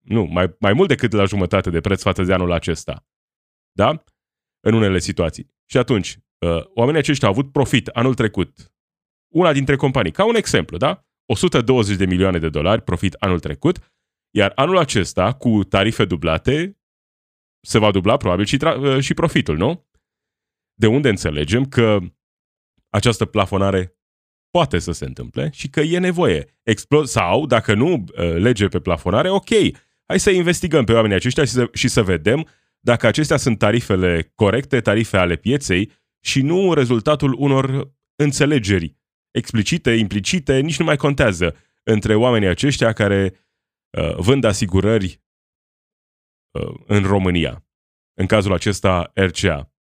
nu, 0.00 0.22
mai, 0.24 0.56
mai 0.58 0.72
mult 0.72 0.88
decât 0.88 1.12
la 1.12 1.24
jumătate 1.24 1.70
de 1.70 1.80
preț 1.80 2.02
față 2.02 2.22
de 2.22 2.32
anul 2.32 2.52
acesta. 2.52 3.06
Da? 3.72 4.04
În 4.60 4.74
unele 4.74 4.98
situații. 4.98 5.46
Și 5.64 5.78
atunci, 5.78 6.18
uh, 6.38 6.64
oamenii 6.74 7.00
aceștia 7.00 7.28
au 7.28 7.34
avut 7.34 7.52
profit 7.52 7.86
anul 7.86 8.14
trecut. 8.14 8.72
Una 9.34 9.52
dintre 9.52 9.76
companii, 9.76 10.12
ca 10.12 10.24
un 10.24 10.34
exemplu, 10.34 10.76
da? 10.76 11.04
120 11.26 11.96
de 11.96 12.04
milioane 12.04 12.38
de 12.38 12.48
dolari 12.48 12.82
profit 12.82 13.12
anul 13.12 13.40
trecut, 13.40 13.92
iar 14.30 14.52
anul 14.54 14.78
acesta, 14.78 15.32
cu 15.32 15.64
tarife 15.64 16.04
dublate, 16.04 16.80
se 17.66 17.78
va 17.78 17.90
dubla 17.90 18.16
probabil 18.16 18.44
și, 18.44 18.56
tra- 18.56 18.76
uh, 18.80 19.00
și 19.00 19.14
profitul, 19.14 19.56
nu? 19.56 19.88
De 20.74 20.86
unde 20.86 21.08
înțelegem 21.08 21.64
că 21.64 21.98
această 22.88 23.24
plafonare 23.24 23.98
poate 24.50 24.78
să 24.78 24.92
se 24.92 25.04
întâmple 25.04 25.50
și 25.52 25.68
că 25.68 25.80
e 25.80 25.98
nevoie. 25.98 26.44
Explo- 26.44 27.04
sau, 27.04 27.46
dacă 27.46 27.74
nu 27.74 27.92
uh, 27.92 28.04
lege 28.16 28.68
pe 28.68 28.80
plafonare, 28.80 29.30
ok, 29.30 29.48
hai 30.06 30.20
să 30.20 30.30
investigăm 30.30 30.84
pe 30.84 30.92
oamenii 30.92 31.16
aceștia 31.16 31.44
și 31.44 31.50
să, 31.50 31.68
și 31.72 31.88
să 31.88 32.02
vedem 32.02 32.46
dacă 32.80 33.06
acestea 33.06 33.36
sunt 33.36 33.58
tarifele 33.58 34.32
corecte, 34.34 34.80
tarife 34.80 35.16
ale 35.16 35.36
pieței 35.36 35.92
și 36.20 36.42
nu 36.42 36.74
rezultatul 36.74 37.34
unor 37.38 37.92
înțelegeri 38.16 38.99
explicite, 39.30 39.90
implicite, 39.90 40.58
nici 40.58 40.78
nu 40.78 40.84
mai 40.84 40.96
contează 40.96 41.56
între 41.82 42.14
oamenii 42.14 42.48
aceștia 42.48 42.92
care 42.92 43.48
uh, 43.98 44.14
vând 44.16 44.44
asigurări 44.44 45.22
uh, 46.50 46.74
în 46.86 47.02
România. 47.02 47.64
În 48.14 48.26
cazul 48.26 48.52
acesta, 48.52 49.10
RCA. 49.14 49.72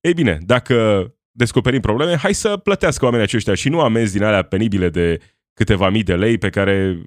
Ei 0.00 0.14
bine, 0.14 0.38
dacă 0.42 1.06
descoperim 1.30 1.80
probleme, 1.80 2.16
hai 2.16 2.34
să 2.34 2.56
plătească 2.56 3.04
oamenii 3.04 3.26
aceștia 3.26 3.54
și 3.54 3.68
nu 3.68 3.80
amenzi 3.80 4.12
din 4.12 4.22
alea 4.22 4.42
penibile 4.42 4.88
de 4.88 5.20
câteva 5.52 5.88
mii 5.88 6.02
de 6.02 6.16
lei 6.16 6.38
pe 6.38 6.50
care 6.50 7.02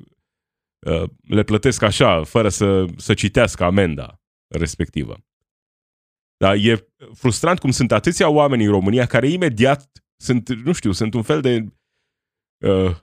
uh, 0.88 1.10
le 1.27 1.43
plătesc 1.43 1.82
așa, 1.82 2.24
fără 2.24 2.50
să, 2.50 2.86
să 2.98 3.13
citească 3.13 3.63
amenda 3.63 4.22
respectivă. 4.48 5.17
Dar 6.38 6.55
e 6.55 6.88
frustrant 7.13 7.60
cum 7.60 7.72
sunt 7.72 7.91
atâția 7.91 8.29
oameni 8.29 8.63
în 8.63 8.72
România 8.72 9.05
care 9.05 9.27
imediat 9.27 10.02
sunt, 10.24 10.50
nu 10.50 10.72
știu, 10.72 10.92
sunt 10.92 11.13
un 11.13 11.22
fel 11.22 11.42
de 11.42 11.65
uh, 12.65 12.96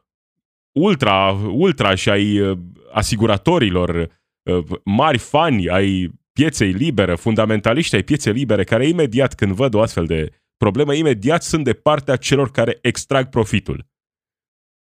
ultra, 0.72 1.30
ultra 1.52 1.94
și 1.94 2.10
ai 2.10 2.40
uh, 2.40 2.58
asiguratorilor, 2.92 4.20
uh, 4.42 4.64
mari 4.84 5.18
fani 5.18 5.68
ai 5.68 6.10
pieței 6.32 6.72
libere, 6.72 7.14
fundamentaliști 7.14 7.94
ai 7.94 8.02
pieței 8.02 8.32
libere, 8.32 8.64
care 8.64 8.88
imediat 8.88 9.34
când 9.34 9.52
văd 9.52 9.74
o 9.74 9.80
astfel 9.80 10.06
de 10.06 10.32
problemă, 10.56 10.94
imediat 10.94 11.42
sunt 11.42 11.64
de 11.64 11.72
partea 11.72 12.16
celor 12.16 12.50
care 12.50 12.78
extrag 12.82 13.28
profitul. 13.28 13.88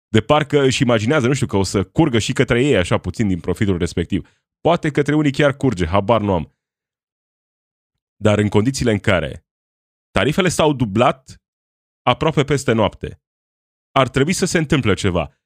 De 0.07 0.21
parcă 0.21 0.61
își 0.61 0.81
imaginează, 0.81 1.27
nu 1.27 1.33
știu, 1.33 1.47
că 1.47 1.57
o 1.57 1.63
să 1.63 1.83
curgă 1.83 2.19
și 2.19 2.33
către 2.33 2.63
ei 2.63 2.77
așa 2.77 2.97
puțin 2.97 3.27
din 3.27 3.39
profitul 3.39 3.77
respectiv. 3.77 4.29
Poate 4.61 4.91
către 4.91 5.15
unii 5.15 5.31
chiar 5.31 5.57
curge, 5.57 5.85
habar 5.85 6.21
nu 6.21 6.33
am. 6.33 6.55
Dar 8.15 8.37
în 8.37 8.47
condițiile 8.47 8.91
în 8.91 8.99
care 8.99 9.45
tarifele 10.11 10.49
s-au 10.49 10.73
dublat 10.73 11.44
aproape 12.05 12.43
peste 12.43 12.71
noapte, 12.71 13.21
ar 13.91 14.09
trebui 14.09 14.33
să 14.33 14.45
se 14.45 14.57
întâmple 14.57 14.93
ceva. 14.93 15.39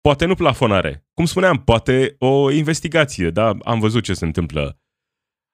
Poate 0.00 0.24
nu 0.24 0.34
plafonare. 0.34 1.06
Cum 1.14 1.24
spuneam, 1.24 1.64
poate 1.64 2.14
o 2.18 2.50
investigație, 2.50 3.30
da? 3.30 3.48
Am 3.48 3.80
văzut 3.80 4.04
ce 4.04 4.14
se 4.14 4.24
întâmplă 4.24 4.82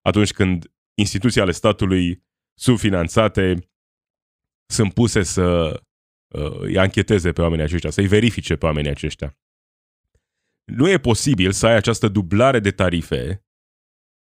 atunci 0.08 0.32
când 0.32 0.72
instituții 0.94 1.40
ale 1.40 1.50
statului 1.50 2.26
subfinanțate 2.58 3.70
sunt 4.72 4.94
puse 4.94 5.22
să 5.22 5.80
uh, 6.34 6.58
îi 6.60 6.78
ancheteze 6.78 7.32
pe 7.32 7.40
oamenii 7.40 7.64
aceștia, 7.64 7.90
să-i 7.90 8.06
verifice 8.06 8.56
pe 8.56 8.66
oamenii 8.66 8.90
aceștia. 8.90 9.38
Nu 10.64 10.88
e 10.88 10.98
posibil 10.98 11.52
să 11.52 11.66
ai 11.66 11.74
această 11.74 12.08
dublare 12.08 12.60
de 12.60 12.70
tarife 12.70 13.44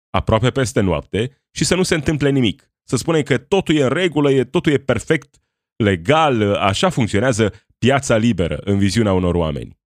aproape 0.09 0.51
peste 0.51 0.81
noapte 0.81 1.45
și 1.51 1.65
să 1.65 1.75
nu 1.75 1.83
se 1.83 1.95
întâmple 1.95 2.29
nimic. 2.29 2.71
Să 2.83 2.95
spunem 2.95 3.23
că 3.23 3.37
totul 3.37 3.75
e 3.75 3.83
în 3.83 3.89
regulă, 3.89 4.31
e, 4.31 4.43
totul 4.43 4.71
e 4.71 4.77
perfect, 4.77 5.41
legal, 5.75 6.55
așa 6.55 6.89
funcționează 6.89 7.53
piața 7.77 8.17
liberă 8.17 8.57
în 8.57 8.77
viziunea 8.77 9.13
unor 9.13 9.35
oameni. 9.35 9.79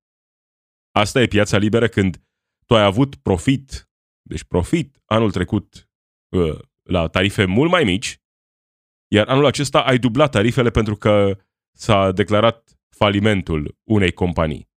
Asta 0.91 1.21
e 1.21 1.27
piața 1.27 1.57
liberă 1.57 1.87
când 1.87 2.23
tu 2.65 2.75
ai 2.75 2.83
avut 2.83 3.15
profit, 3.15 3.89
deci 4.21 4.43
profit 4.43 5.01
anul 5.05 5.31
trecut 5.31 5.89
uh, 6.29 6.59
la 6.83 7.07
tarife 7.07 7.45
mult 7.45 7.71
mai 7.71 7.83
mici, 7.83 8.21
iar 9.11 9.27
anul 9.27 9.45
acesta 9.45 9.81
ai 9.81 9.97
dublat 9.97 10.31
tarifele 10.31 10.69
pentru 10.69 10.95
că 10.95 11.37
s-a 11.77 12.11
declarat 12.11 12.79
falimentul 12.95 13.77
unei 13.83 14.11
companii. 14.11 14.69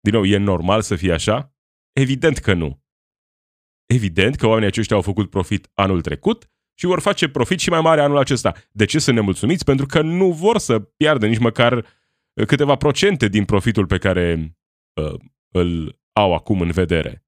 Din 0.00 0.12
nou, 0.12 0.24
e 0.24 0.36
normal 0.36 0.82
să 0.82 0.96
fie 0.96 1.12
așa? 1.12 1.54
Evident 1.92 2.38
că 2.38 2.54
nu. 2.54 2.84
Evident 3.86 4.36
că 4.36 4.46
oamenii 4.46 4.68
aceștia 4.68 4.96
au 4.96 5.02
făcut 5.02 5.30
profit 5.30 5.70
anul 5.74 6.02
trecut 6.02 6.50
și 6.78 6.86
vor 6.86 7.00
face 7.00 7.28
profit 7.28 7.60
și 7.60 7.70
mai 7.70 7.80
mare 7.80 8.00
anul 8.00 8.18
acesta. 8.18 8.54
De 8.72 8.84
ce 8.84 8.98
să 8.98 9.12
ne 9.12 9.20
mulțumiți? 9.20 9.64
Pentru 9.64 9.86
că 9.86 10.02
nu 10.02 10.32
vor 10.32 10.58
să 10.58 10.80
piardă 10.80 11.26
nici 11.26 11.38
măcar 11.38 11.86
câteva 12.46 12.76
procente 12.76 13.28
din 13.28 13.44
profitul 13.44 13.86
pe 13.86 13.98
care 13.98 14.56
uh, 15.00 15.20
îl 15.54 16.00
au 16.12 16.34
acum 16.34 16.60
în 16.60 16.70
vedere. 16.70 17.24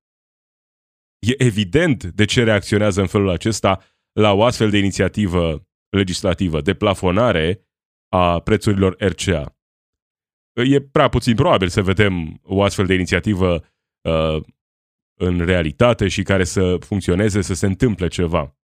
E 1.19 1.43
evident 1.45 2.05
de 2.05 2.25
ce 2.25 2.45
reacționează 2.45 3.01
în 3.01 3.07
felul 3.07 3.29
acesta 3.29 3.83
la 4.13 4.33
o 4.33 4.45
astfel 4.45 4.71
de 4.71 4.79
inițiativă 4.79 5.69
legislativă 5.89 6.61
de 6.61 6.75
plafonare 6.75 7.69
a 8.09 8.41
prețurilor 8.41 8.97
RCA. 8.99 9.57
E 10.53 10.81
prea 10.81 11.09
puțin 11.09 11.35
probabil 11.35 11.69
să 11.69 11.83
vedem 11.83 12.41
o 12.43 12.63
astfel 12.63 12.87
de 12.87 12.95
inițiativă 12.95 13.65
uh, 14.01 14.43
în 15.21 15.45
realitate 15.45 16.09
și 16.09 16.23
care 16.23 16.45
să 16.45 16.77
funcționeze, 16.77 17.41
să 17.41 17.55
se 17.55 17.67
întâmple 17.67 18.09
ceva. 18.09 18.58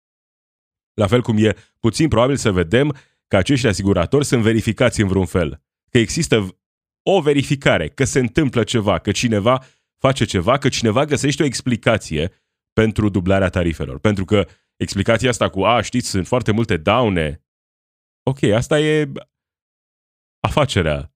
La 0.94 1.06
fel 1.06 1.22
cum 1.22 1.44
e 1.44 1.56
puțin 1.78 2.08
probabil 2.08 2.37
să 2.37 2.52
vedem 2.52 2.96
că 3.26 3.37
acești 3.37 3.66
asiguratori 3.66 4.25
sunt 4.25 4.42
verificați 4.42 5.00
în 5.00 5.08
vreun 5.08 5.26
fel. 5.26 5.62
Că 5.90 5.99
există 5.99 6.56
o 7.02 7.20
verificare, 7.20 7.88
că 7.88 8.04
se 8.04 8.18
întâmplă 8.18 8.64
ceva, 8.64 8.99
că 8.99 9.11
cineva 9.11 9.64
face 9.99 10.25
ceva, 10.25 10.58
că 10.58 10.68
cineva 10.68 11.04
găsește 11.04 11.42
o 11.42 11.46
explicație 11.46 12.32
pentru 12.72 13.08
dublarea 13.08 13.49
tarifelor. 13.49 13.99
Pentru 13.99 14.25
că 14.25 14.49
explicația 14.76 15.28
asta 15.28 15.50
cu, 15.50 15.64
a, 15.64 15.80
știți, 15.80 16.08
sunt 16.08 16.26
foarte 16.26 16.52
multe 16.52 16.76
daune. 16.76 17.44
Ok, 18.22 18.42
asta 18.42 18.80
e 18.80 19.12
afacerea. 20.40 21.14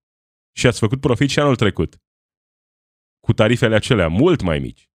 Și 0.57 0.67
ați 0.67 0.79
făcut 0.79 1.01
profit 1.01 1.31
și 1.31 1.41
anul 1.41 1.57
trecut. 1.57 2.03
Cu 3.21 3.33
tarifele 3.33 3.75
acelea 3.75 4.09
mult 4.09 4.43
mai 4.43 4.59
mici. 4.59 4.91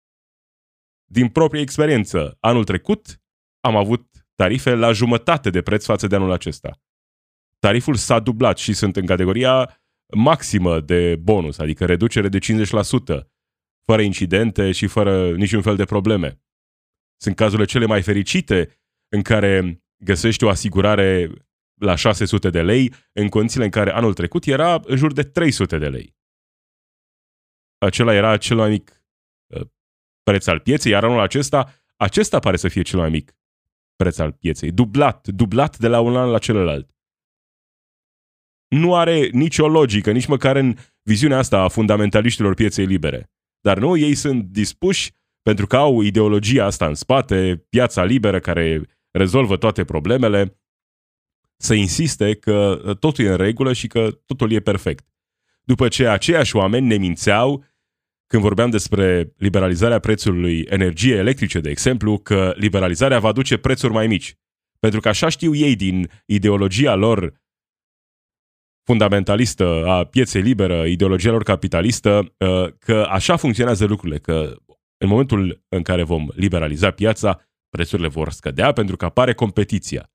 Din 1.06 1.30
proprie 1.30 1.62
experiență, 1.62 2.38
anul 2.40 2.64
trecut 2.64 3.22
am 3.60 3.76
avut 3.76 4.28
tarife 4.40 4.76
la 4.76 4.92
jumătate 4.92 5.50
de 5.50 5.62
preț 5.62 5.86
față 5.86 6.08
de 6.08 6.16
anul 6.16 6.32
acesta. 6.32 6.82
Tariful 7.60 7.96
s-a 7.96 8.20
dublat 8.20 8.58
și 8.58 8.74
sunt 8.74 8.96
în 8.96 9.06
categoria 9.06 9.82
maximă 10.16 10.80
de 10.80 11.16
bonus, 11.16 11.58
adică 11.58 11.86
reducere 11.86 12.30
de 12.30 12.38
50%, 12.38 13.28
fără 13.86 14.02
incidente 14.02 14.72
și 14.72 14.88
fără 14.88 15.32
niciun 15.36 15.62
fel 15.62 15.76
de 15.76 15.84
probleme. 15.84 16.42
Sunt 17.22 17.36
cazurile 17.36 17.66
cele 17.66 17.86
mai 17.86 18.02
fericite 18.02 18.80
în 19.10 19.22
care 19.22 19.84
găsești 20.04 20.44
o 20.44 20.50
asigurare 20.50 21.32
la 21.82 21.96
600 21.96 22.50
de 22.50 22.62
lei, 22.62 22.94
în 23.12 23.30
condițiile 23.30 23.66
în 23.66 23.72
care 23.72 23.92
anul 23.92 24.14
trecut 24.14 24.46
era 24.46 24.80
în 24.84 24.98
jur 24.98 25.14
de 25.14 25.24
300 25.24 25.78
de 25.78 25.90
lei. 25.90 26.16
Acela 27.78 28.14
era 28.14 28.38
cel 28.38 28.58
mai 28.58 28.70
mic 28.70 29.04
uh, 29.48 29.68
preț 30.24 30.48
al 30.48 30.60
pieței, 30.60 30.92
iar 30.92 31.04
anul 31.04 31.20
acesta, 31.20 31.74
acesta 31.96 32.40
pare 32.40 32.58
să 32.58 32.68
fie 32.68 32.82
cel 32.82 33.00
mai 33.00 33.10
mic 33.10 33.34
preț 34.00 34.18
al 34.18 34.32
pieței. 34.32 34.72
Dublat, 34.72 35.28
dublat 35.28 35.78
de 35.78 35.88
la 35.88 36.00
un 36.00 36.16
an 36.16 36.30
la 36.30 36.38
celălalt. 36.38 36.90
Nu 38.68 38.96
are 38.96 39.28
nicio 39.28 39.68
logică, 39.68 40.12
nici 40.12 40.26
măcar 40.26 40.56
în 40.56 40.76
viziunea 41.02 41.38
asta 41.38 41.60
a 41.60 41.68
fundamentaliștilor 41.68 42.54
pieței 42.54 42.86
libere. 42.86 43.32
Dar 43.60 43.78
nu, 43.78 43.98
ei 43.98 44.16
sunt 44.16 44.44
dispuși 44.44 45.12
pentru 45.42 45.68
că 45.68 45.76
au 45.76 46.02
ideologia 46.02 46.66
asta 46.66 46.88
în 46.88 46.94
spate, 46.94 47.66
piața 47.70 48.04
liberă 48.04 48.40
care 48.40 48.82
rezolvă 49.12 49.58
toate 49.58 49.84
problemele, 49.84 50.62
să 51.58 51.74
insiste 51.74 52.36
că 52.36 52.82
totul 53.00 53.26
e 53.26 53.30
în 53.30 53.38
regulă 53.38 53.74
și 53.74 53.88
că 53.88 54.12
totul 54.26 54.52
e 54.52 54.60
perfect. 54.60 55.08
După 55.62 55.88
ce 55.88 56.08
aceiași 56.08 56.56
oameni 56.56 56.88
ne 56.88 56.96
mințeau 56.96 57.64
când 58.30 58.44
vorbeam 58.44 58.70
despre 58.70 59.34
liberalizarea 59.38 60.00
prețului 60.00 60.62
energiei 60.62 61.18
electrice, 61.18 61.60
de 61.60 61.70
exemplu, 61.70 62.18
că 62.18 62.54
liberalizarea 62.56 63.20
va 63.20 63.32
duce 63.32 63.58
prețuri 63.58 63.94
mai 63.94 64.08
mici. 64.08 64.36
Pentru 64.80 65.00
că 65.00 65.08
așa 65.08 65.30
știu 65.30 65.56
ei 65.56 65.76
din 65.76 66.10
ideologia 66.26 66.96
lor 66.96 67.42
fundamentalistă 68.86 69.86
a 69.86 70.04
pieței 70.06 70.42
liberă, 70.42 70.86
ideologia 70.86 71.32
lor 71.32 71.44
capitalistă, 71.44 72.34
uh, 72.38 72.74
că 72.80 73.08
așa 73.10 73.36
funcționează 73.36 73.86
lucrurile, 73.86 74.20
că 74.20 74.56
în 74.98 75.08
momentul 75.08 75.66
în 75.70 75.82
care 75.82 76.04
vom 76.04 76.28
liberaliza 76.36 76.92
piața, 76.92 77.42
prețurile 77.70 78.08
vor 78.08 78.32
scădea 78.32 78.72
pentru 78.72 78.98
că 78.98 79.06
apare 79.06 79.34
competiția. 79.34 80.12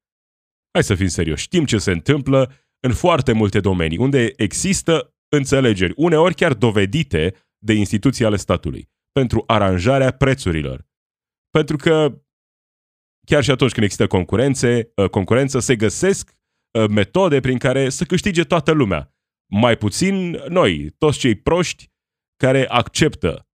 Hai 0.72 0.84
să 0.84 0.94
fim 0.94 1.06
serioși, 1.06 1.42
știm 1.42 1.64
ce 1.64 1.78
se 1.78 1.90
întâmplă 1.90 2.52
în 2.80 2.92
foarte 2.92 3.32
multe 3.32 3.60
domenii, 3.60 3.98
unde 3.98 4.32
există 4.36 5.14
înțelegeri, 5.28 5.92
uneori 5.96 6.34
chiar 6.34 6.54
dovedite 6.54 7.34
de 7.64 7.72
instituții 7.72 8.24
ale 8.24 8.36
statului, 8.36 8.90
pentru 9.12 9.44
aranjarea 9.46 10.10
prețurilor. 10.10 10.88
Pentru 11.50 11.76
că 11.76 12.22
chiar 13.26 13.42
și 13.42 13.50
atunci 13.50 13.72
când 13.72 13.84
există 13.84 14.06
concurențe, 14.06 14.92
ă, 14.96 15.08
concurență, 15.08 15.58
se 15.58 15.76
găsesc 15.76 16.36
ă, 16.78 16.88
metode 16.88 17.40
prin 17.40 17.58
care 17.58 17.88
să 17.88 18.04
câștige 18.04 18.44
toată 18.44 18.72
lumea. 18.72 19.14
Mai 19.52 19.76
puțin 19.76 20.30
noi, 20.48 20.90
toți 20.90 21.18
cei 21.18 21.34
proști 21.34 21.92
care 22.36 22.68
acceptă 22.68 23.48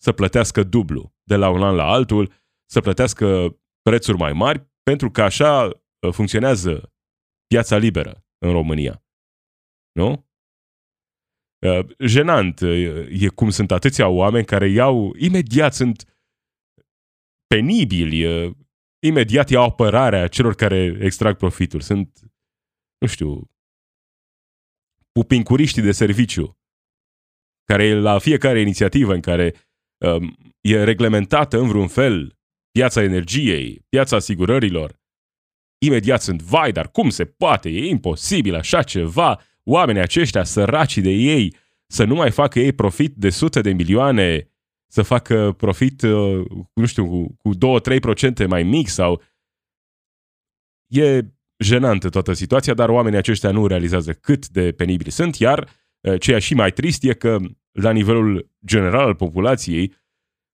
să 0.00 0.12
plătească 0.12 0.62
dublu 0.62 1.14
de 1.22 1.36
la 1.36 1.48
un 1.48 1.62
an 1.62 1.74
la 1.74 1.84
altul, 1.84 2.32
să 2.70 2.80
plătească 2.80 3.56
prețuri 3.82 4.16
mai 4.16 4.32
mari, 4.32 4.70
pentru 4.82 5.10
că 5.10 5.22
așa 5.22 5.70
ă, 6.02 6.10
funcționează 6.10 6.92
piața 7.46 7.76
liberă 7.76 8.24
în 8.38 8.52
România. 8.52 9.04
Nu? 9.92 10.30
Uh, 11.66 11.86
jenant 11.98 12.60
e 13.08 13.28
cum 13.34 13.50
sunt 13.50 13.70
atâția 13.70 14.08
oameni 14.08 14.44
care 14.44 14.68
iau, 14.68 15.14
imediat 15.16 15.74
sunt 15.74 16.04
penibili, 17.46 18.24
uh, 18.24 18.54
imediat 19.06 19.50
iau 19.50 19.64
apărarea 19.64 20.28
celor 20.28 20.54
care 20.54 20.98
extrag 21.00 21.36
profitul. 21.36 21.80
Sunt, 21.80 22.20
nu 22.98 23.06
știu, 23.06 23.50
pupincuriștii 25.12 25.82
de 25.82 25.92
serviciu, 25.92 26.58
care 27.64 28.00
la 28.00 28.18
fiecare 28.18 28.60
inițiativă 28.60 29.14
în 29.14 29.20
care 29.20 29.54
um, 29.98 30.36
e 30.60 30.84
reglementată 30.84 31.58
în 31.58 31.68
vreun 31.68 31.88
fel 31.88 32.38
piața 32.70 33.02
energiei, 33.02 33.86
piața 33.88 34.16
asigurărilor, 34.16 35.00
imediat 35.84 36.22
sunt, 36.22 36.42
vai, 36.42 36.72
dar 36.72 36.90
cum 36.90 37.10
se 37.10 37.24
poate, 37.24 37.68
e 37.68 37.88
imposibil 37.88 38.54
așa 38.54 38.82
ceva, 38.82 39.40
oamenii 39.64 40.00
aceștia 40.00 40.44
săraci 40.44 40.98
de 40.98 41.10
ei, 41.10 41.56
să 41.86 42.04
nu 42.04 42.14
mai 42.14 42.30
facă 42.30 42.58
ei 42.58 42.72
profit 42.72 43.14
de 43.14 43.30
sute 43.30 43.60
de 43.60 43.72
milioane, 43.72 44.52
să 44.86 45.02
facă 45.02 45.52
profit, 45.56 46.02
uh, 46.02 46.44
nu 46.74 46.86
știu, 46.86 47.06
cu, 47.06 47.36
cu 47.36 47.80
2-3% 48.44 48.46
mai 48.48 48.62
mic 48.62 48.88
sau... 48.88 49.22
E 50.86 51.20
jenantă 51.58 52.08
toată 52.08 52.32
situația, 52.32 52.74
dar 52.74 52.88
oamenii 52.88 53.18
aceștia 53.18 53.50
nu 53.50 53.66
realizează 53.66 54.12
cât 54.12 54.48
de 54.48 54.72
penibili 54.72 55.10
sunt, 55.10 55.36
iar 55.36 55.68
uh, 56.00 56.20
ceea 56.20 56.38
și 56.38 56.54
mai 56.54 56.70
trist 56.70 57.04
e 57.04 57.14
că 57.14 57.38
la 57.72 57.90
nivelul 57.90 58.50
general 58.66 59.06
al 59.06 59.14
populației, 59.14 59.94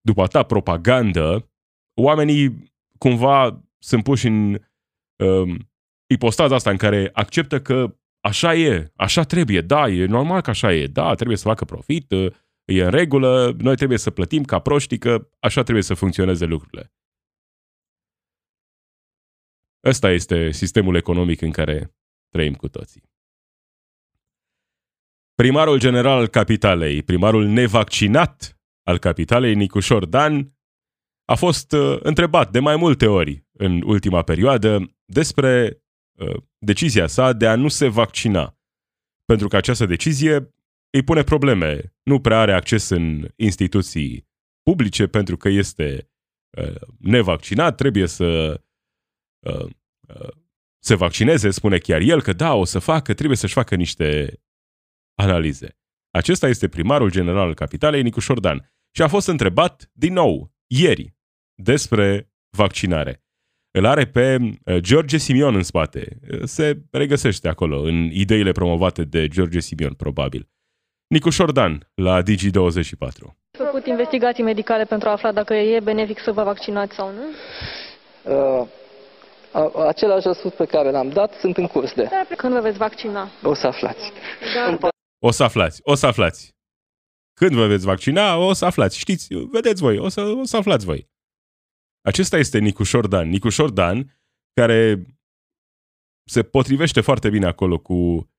după 0.00 0.26
ta 0.26 0.42
propagandă, 0.42 1.50
oamenii 1.94 2.72
cumva 2.98 3.64
sunt 3.78 4.02
puși 4.02 4.26
în 4.26 4.60
um, 5.16 5.70
ipostaza 6.06 6.54
asta 6.54 6.70
în 6.70 6.76
care 6.76 7.10
acceptă 7.12 7.60
că 7.60 7.96
așa 8.20 8.54
e, 8.54 8.92
așa 8.96 9.22
trebuie, 9.22 9.60
da, 9.60 9.88
e 9.88 10.06
normal 10.06 10.40
că 10.40 10.50
așa 10.50 10.72
e, 10.72 10.86
da, 10.86 11.14
trebuie 11.14 11.36
să 11.36 11.48
facă 11.48 11.64
profit, 11.64 12.10
uh, 12.10 12.32
e 12.64 12.84
în 12.84 12.90
regulă, 12.90 13.54
noi 13.58 13.76
trebuie 13.76 13.98
să 13.98 14.10
plătim 14.10 14.44
ca 14.44 14.58
proști, 14.58 14.98
că 14.98 15.28
așa 15.38 15.62
trebuie 15.62 15.84
să 15.84 15.94
funcționeze 15.94 16.44
lucrurile. 16.44 16.92
Ăsta 19.84 20.10
este 20.10 20.50
sistemul 20.50 20.94
economic 20.94 21.40
în 21.40 21.50
care 21.50 21.94
trăim 22.28 22.54
cu 22.54 22.68
toții. 22.68 23.02
Primarul 25.34 25.78
general 25.78 26.18
al 26.18 26.26
capitalei, 26.26 27.02
primarul 27.02 27.46
nevaccinat 27.46 28.58
al 28.82 28.98
capitalei, 28.98 29.54
Nicușor 29.54 30.04
Dan, 30.04 30.58
a 31.24 31.34
fost 31.34 31.72
uh, 31.72 31.98
întrebat 32.02 32.50
de 32.50 32.58
mai 32.58 32.76
multe 32.76 33.06
ori 33.06 33.44
în 33.52 33.82
ultima 33.82 34.22
perioadă 34.22 34.96
despre 35.04 35.70
uh, 35.72 35.87
decizia 36.58 37.06
sa 37.06 37.32
de 37.32 37.46
a 37.46 37.54
nu 37.54 37.68
se 37.68 37.88
vaccina. 37.88 38.58
Pentru 39.24 39.48
că 39.48 39.56
această 39.56 39.86
decizie 39.86 40.54
îi 40.90 41.02
pune 41.02 41.22
probleme. 41.22 41.94
Nu 42.02 42.20
prea 42.20 42.38
are 42.38 42.52
acces 42.52 42.88
în 42.88 43.28
instituții 43.36 44.28
publice 44.62 45.06
pentru 45.06 45.36
că 45.36 45.48
este 45.48 46.10
uh, 46.58 46.80
nevaccinat, 46.98 47.76
trebuie 47.76 48.06
să 48.06 48.60
uh, 49.46 49.70
uh, 50.08 50.28
se 50.78 50.94
vaccineze, 50.94 51.50
spune 51.50 51.78
chiar 51.78 52.00
el 52.00 52.22
că 52.22 52.32
da, 52.32 52.54
o 52.54 52.64
să 52.64 52.78
facă, 52.78 53.14
trebuie 53.14 53.36
să-și 53.36 53.52
facă 53.52 53.74
niște 53.74 54.40
analize. 55.14 55.78
Acesta 56.10 56.48
este 56.48 56.68
primarul 56.68 57.10
general 57.10 57.46
al 57.46 57.54
capitalei, 57.54 58.02
Nicuș 58.02 58.24
Șordan. 58.24 58.72
Și 58.96 59.02
a 59.02 59.08
fost 59.08 59.28
întrebat 59.28 59.90
din 59.92 60.12
nou, 60.12 60.54
ieri, 60.66 61.16
despre 61.62 62.32
vaccinare. 62.56 63.24
Îl 63.70 63.86
are 63.86 64.06
pe 64.06 64.36
uh, 64.64 64.76
George 64.78 65.16
Simion 65.16 65.54
în 65.54 65.62
spate. 65.62 66.18
Se 66.44 66.78
regăsește 66.90 67.48
acolo, 67.48 67.80
în 67.80 67.94
ideile 68.12 68.52
promovate 68.52 69.04
de 69.04 69.28
George 69.28 69.60
Simion, 69.60 69.92
probabil. 69.94 70.48
Nicu 71.06 71.30
Șordan, 71.30 71.90
la 71.94 72.22
Digi24. 72.22 73.36
făcut 73.58 73.86
investigații 73.86 74.42
medicale 74.42 74.84
pentru 74.84 75.08
a 75.08 75.12
afla 75.12 75.32
dacă 75.32 75.54
e 75.54 75.80
benefic 75.80 76.18
să 76.18 76.32
vă 76.32 76.42
vaccinați 76.42 76.94
sau 76.94 77.12
nu? 77.12 77.22
Uh, 78.34 78.66
a- 79.52 79.86
același 79.86 80.26
răspuns 80.26 80.54
pe 80.54 80.64
care 80.64 80.90
l-am 80.90 81.08
dat 81.08 81.32
sunt 81.40 81.56
în 81.56 81.66
curs 81.66 81.92
de. 81.92 82.08
Când 82.36 82.52
vă 82.52 82.60
veți 82.60 82.78
vaccina? 82.78 83.28
O 83.42 83.54
să 83.54 83.66
aflați. 83.66 84.12
Da. 84.54 84.88
O 85.18 85.30
să 85.30 85.42
aflați, 85.42 85.80
o 85.84 85.94
să 85.94 86.06
aflați. 86.06 86.56
Când 87.34 87.52
vă 87.52 87.66
veți 87.66 87.84
vaccina, 87.84 88.36
o 88.36 88.52
să 88.52 88.64
aflați. 88.64 88.98
Știți, 88.98 89.28
vedeți 89.52 89.82
voi, 89.82 89.98
o 89.98 90.08
să, 90.08 90.20
o 90.20 90.44
să 90.44 90.56
aflați 90.56 90.84
voi. 90.84 91.08
Acesta 92.08 92.38
este 92.38 92.58
Nicu 92.58 92.82
Șordan. 92.82 93.28
Nicu 93.28 93.48
Șordan, 93.48 94.20
care 94.52 95.06
se 96.24 96.42
potrivește 96.42 97.00
foarte 97.00 97.30
bine 97.30 97.46
acolo 97.46 97.78
cu 97.78 98.30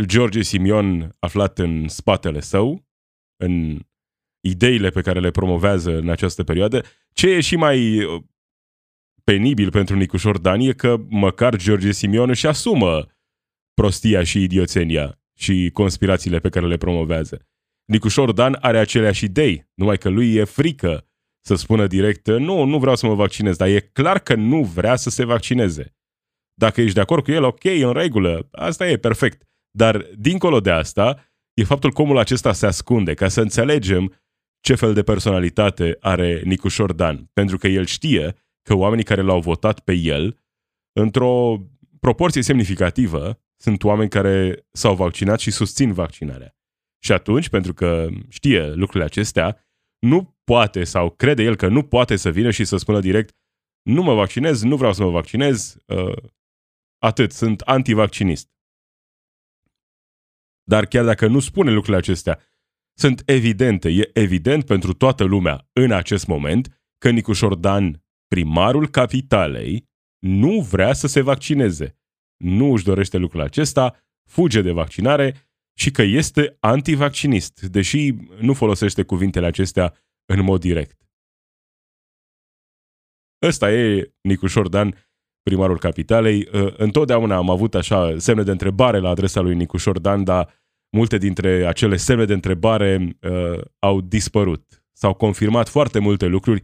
George 0.00 0.42
Simion 0.42 1.16
aflat 1.18 1.58
în 1.58 1.88
spatele 1.88 2.40
său, 2.40 2.86
în 3.36 3.80
ideile 4.40 4.90
pe 4.90 5.00
care 5.00 5.20
le 5.20 5.30
promovează 5.30 5.96
în 5.96 6.08
această 6.08 6.44
perioadă. 6.44 6.82
Ce 7.12 7.28
e 7.28 7.40
și 7.40 7.56
mai 7.56 8.04
uh, 8.04 8.22
penibil 9.24 9.70
pentru 9.70 9.96
Nicu 9.96 10.16
Șordan 10.16 10.60
e 10.60 10.72
că 10.72 10.96
măcar 11.08 11.56
George 11.56 11.92
Simion 11.92 12.28
își 12.28 12.46
asumă 12.46 13.06
prostia 13.72 14.24
și 14.24 14.42
idioțenia 14.42 15.20
și 15.38 15.70
conspirațiile 15.72 16.38
pe 16.38 16.48
care 16.48 16.66
le 16.66 16.76
promovează. 16.76 17.46
Nicu 17.84 18.08
Șordan 18.08 18.58
are 18.60 18.78
aceleași 18.78 19.24
idei, 19.24 19.70
numai 19.74 19.98
că 19.98 20.08
lui 20.08 20.34
e 20.34 20.44
frică 20.44 21.08
să 21.46 21.54
spună 21.54 21.86
direct, 21.86 22.26
nu, 22.26 22.64
nu 22.64 22.78
vreau 22.78 22.96
să 22.96 23.06
mă 23.06 23.14
vaccinez, 23.14 23.56
dar 23.56 23.68
e 23.68 23.80
clar 23.80 24.18
că 24.18 24.34
nu 24.34 24.62
vrea 24.62 24.96
să 24.96 25.10
se 25.10 25.24
vaccineze. 25.24 25.96
Dacă 26.54 26.80
ești 26.80 26.94
de 26.94 27.00
acord 27.00 27.24
cu 27.24 27.30
el, 27.30 27.42
ok, 27.42 27.64
în 27.64 27.92
regulă, 27.92 28.48
asta 28.52 28.88
e 28.88 28.96
perfect. 28.96 29.48
Dar, 29.70 30.06
dincolo 30.16 30.60
de 30.60 30.70
asta, 30.70 31.28
e 31.54 31.64
faptul 31.64 31.92
că 31.92 32.02
omul 32.02 32.18
acesta 32.18 32.52
se 32.52 32.66
ascunde, 32.66 33.14
ca 33.14 33.28
să 33.28 33.40
înțelegem 33.40 34.14
ce 34.60 34.74
fel 34.74 34.94
de 34.94 35.02
personalitate 35.02 35.96
are 36.00 36.42
Nicu 36.44 36.68
Șordan. 36.68 37.30
Pentru 37.32 37.58
că 37.58 37.68
el 37.68 37.84
știe 37.84 38.34
că 38.62 38.74
oamenii 38.74 39.04
care 39.04 39.22
l-au 39.22 39.40
votat 39.40 39.80
pe 39.80 39.92
el, 39.92 40.38
într-o 40.92 41.62
proporție 42.00 42.42
semnificativă, 42.42 43.40
sunt 43.56 43.82
oameni 43.82 44.10
care 44.10 44.66
s-au 44.72 44.94
vaccinat 44.94 45.40
și 45.40 45.50
susțin 45.50 45.92
vaccinarea. 45.92 46.56
Și 47.04 47.12
atunci, 47.12 47.48
pentru 47.48 47.74
că 47.74 48.08
știe 48.28 48.66
lucrurile 48.66 49.04
acestea, 49.04 49.68
nu 49.98 50.33
poate 50.44 50.84
sau 50.84 51.10
crede 51.10 51.42
el 51.42 51.56
că 51.56 51.68
nu 51.68 51.82
poate 51.82 52.16
să 52.16 52.30
vină 52.30 52.50
și 52.50 52.64
să 52.64 52.76
spună 52.76 53.00
direct 53.00 53.36
nu 53.82 54.02
mă 54.02 54.14
vaccinez, 54.14 54.62
nu 54.62 54.76
vreau 54.76 54.92
să 54.92 55.02
mă 55.02 55.10
vaccinez, 55.10 55.76
uh, 55.86 56.16
atât, 56.98 57.32
sunt 57.32 57.60
antivaccinist. 57.60 58.48
Dar 60.62 60.86
chiar 60.86 61.04
dacă 61.04 61.26
nu 61.26 61.40
spune 61.40 61.70
lucrurile 61.70 61.96
acestea, 61.96 62.40
sunt 62.98 63.22
evidente, 63.26 63.88
e 63.88 64.10
evident 64.12 64.64
pentru 64.66 64.92
toată 64.92 65.24
lumea 65.24 65.68
în 65.72 65.92
acest 65.92 66.26
moment 66.26 66.80
că 66.98 67.10
Nicu 67.10 67.32
Șordan, 67.32 68.04
primarul 68.26 68.88
capitalei, 68.88 69.88
nu 70.18 70.60
vrea 70.60 70.92
să 70.92 71.06
se 71.06 71.20
vaccineze. 71.20 71.98
Nu 72.36 72.72
își 72.72 72.84
dorește 72.84 73.16
lucrul 73.16 73.40
acesta, 73.40 73.96
fuge 74.24 74.62
de 74.62 74.70
vaccinare 74.70 75.48
și 75.78 75.90
că 75.90 76.02
este 76.02 76.56
antivaccinist, 76.60 77.60
deși 77.60 78.14
nu 78.40 78.54
folosește 78.54 79.02
cuvintele 79.02 79.46
acestea 79.46 79.94
în 80.26 80.44
mod 80.44 80.60
direct. 80.60 80.98
Ăsta 83.42 83.72
e 83.72 84.12
Nicu 84.20 84.46
Șordan, 84.46 84.94
primarul 85.42 85.78
capitalei. 85.78 86.48
Ă, 86.52 86.74
Întotdeauna 86.76 87.36
am 87.36 87.50
avut 87.50 87.74
așa 87.74 88.18
semne 88.18 88.42
de 88.42 88.50
întrebare 88.50 88.98
la 88.98 89.08
adresa 89.08 89.40
lui 89.40 89.54
Nicu 89.54 89.76
Șordan, 89.76 90.24
dar 90.24 90.62
multe 90.96 91.18
dintre 91.18 91.66
acele 91.66 91.96
semne 91.96 92.24
de 92.24 92.32
întrebare 92.32 93.18
uh, 93.20 93.60
au 93.78 94.00
dispărut. 94.00 94.84
S-au 94.92 95.14
confirmat 95.14 95.68
foarte 95.68 95.98
multe 95.98 96.26
lucruri 96.26 96.62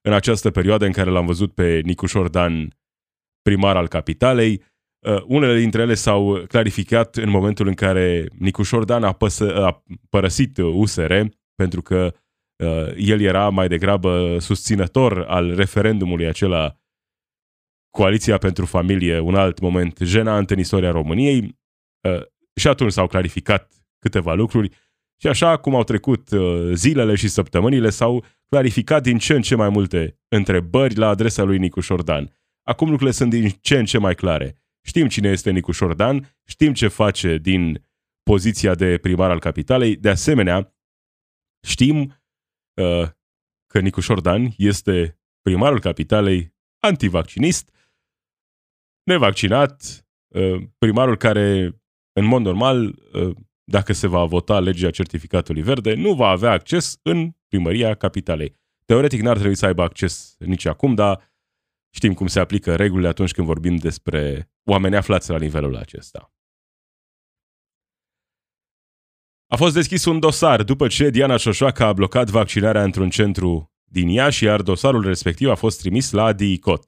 în 0.00 0.12
această 0.12 0.50
perioadă 0.50 0.84
în 0.84 0.92
care 0.92 1.10
l-am 1.10 1.26
văzut 1.26 1.54
pe 1.54 1.80
Nicu 1.84 2.06
Șordan 2.06 2.76
primar 3.42 3.76
al 3.76 3.88
capitalei. 3.88 4.62
Uh, 5.06 5.22
unele 5.26 5.58
dintre 5.58 5.82
ele 5.82 5.94
s-au 5.94 6.44
clarificat 6.48 7.16
în 7.16 7.28
momentul 7.28 7.66
în 7.66 7.74
care 7.74 8.28
Nicu 8.38 8.62
Șordan 8.62 9.04
a, 9.04 9.12
păsă, 9.12 9.64
a 9.64 9.84
părăsit 10.08 10.58
USR 10.58 11.20
pentru 11.54 11.82
că 11.82 12.12
uh, 12.14 12.20
el 12.96 13.20
era 13.20 13.48
mai 13.48 13.68
degrabă 13.68 14.36
susținător 14.38 15.24
al 15.28 15.54
referendumului 15.54 16.26
acela 16.26 16.76
Coaliția 17.90 18.38
pentru 18.38 18.66
Familie, 18.66 19.18
un 19.18 19.34
alt 19.34 19.60
moment 19.60 19.98
jenant 20.02 20.50
în 20.50 20.58
istoria 20.58 20.90
României. 20.90 21.58
Uh, 22.08 22.22
și 22.54 22.68
atunci 22.68 22.92
s-au 22.92 23.06
clarificat 23.06 23.72
câteva 23.98 24.34
lucruri 24.34 24.68
și 25.20 25.28
așa 25.28 25.56
cum 25.56 25.74
au 25.74 25.84
trecut 25.84 26.30
uh, 26.30 26.70
zilele 26.74 27.14
și 27.14 27.28
săptămânile 27.28 27.90
s-au 27.90 28.24
clarificat 28.48 29.02
din 29.02 29.18
ce 29.18 29.34
în 29.34 29.42
ce 29.42 29.54
mai 29.54 29.68
multe 29.68 30.18
întrebări 30.28 30.94
la 30.94 31.08
adresa 31.08 31.42
lui 31.42 31.58
Nicu 31.58 31.80
Șordan. 31.80 32.30
Acum 32.62 32.88
lucrurile 32.88 33.16
sunt 33.16 33.30
din 33.30 33.48
ce 33.60 33.78
în 33.78 33.84
ce 33.84 33.98
mai 33.98 34.14
clare. 34.14 34.56
Știm 34.86 35.08
cine 35.08 35.28
este 35.28 35.50
Nicu 35.50 35.72
Șordan, 35.72 36.36
știm 36.48 36.72
ce 36.72 36.88
face 36.88 37.38
din 37.38 37.86
poziția 38.22 38.74
de 38.74 38.98
primar 38.98 39.30
al 39.30 39.38
capitalei. 39.38 39.96
De 39.96 40.08
asemenea, 40.08 40.76
știm 41.66 41.98
uh, 42.00 42.21
că 43.66 43.80
Nicu 43.80 44.00
Șordan 44.00 44.48
este 44.56 45.18
primarul 45.42 45.80
capitalei 45.80 46.54
antivaccinist, 46.78 47.70
nevaccinat, 49.02 50.06
uh, 50.28 50.62
primarul 50.78 51.16
care, 51.16 51.76
în 52.12 52.24
mod 52.24 52.42
normal, 52.42 52.84
uh, 52.86 53.36
dacă 53.64 53.92
se 53.92 54.06
va 54.06 54.24
vota 54.24 54.60
legea 54.60 54.90
certificatului 54.90 55.62
verde, 55.62 55.94
nu 55.94 56.14
va 56.14 56.28
avea 56.28 56.50
acces 56.50 56.98
în 57.02 57.32
primăria 57.48 57.94
capitalei. 57.94 58.54
Teoretic 58.84 59.20
n-ar 59.20 59.36
trebui 59.36 59.56
să 59.56 59.66
aibă 59.66 59.82
acces 59.82 60.36
nici 60.38 60.64
acum, 60.64 60.94
dar 60.94 61.32
știm 61.94 62.14
cum 62.14 62.26
se 62.26 62.40
aplică 62.40 62.76
regulile 62.76 63.08
atunci 63.08 63.32
când 63.32 63.46
vorbim 63.46 63.76
despre 63.76 64.50
oameni 64.64 64.96
aflați 64.96 65.30
la 65.30 65.38
nivelul 65.38 65.76
acesta. 65.76 66.32
A 69.52 69.56
fost 69.56 69.74
deschis 69.74 70.04
un 70.04 70.18
dosar 70.18 70.62
după 70.62 70.86
ce 70.86 71.10
Diana 71.10 71.36
Șoșoacă 71.36 71.84
a 71.84 71.92
blocat 71.92 72.30
vaccinarea 72.30 72.82
într-un 72.82 73.10
centru 73.10 73.72
din 73.84 74.08
Iași, 74.08 74.44
iar 74.44 74.62
dosarul 74.62 75.02
respectiv 75.04 75.48
a 75.48 75.54
fost 75.54 75.78
trimis 75.80 76.10
la 76.10 76.32
DICOT. 76.32 76.84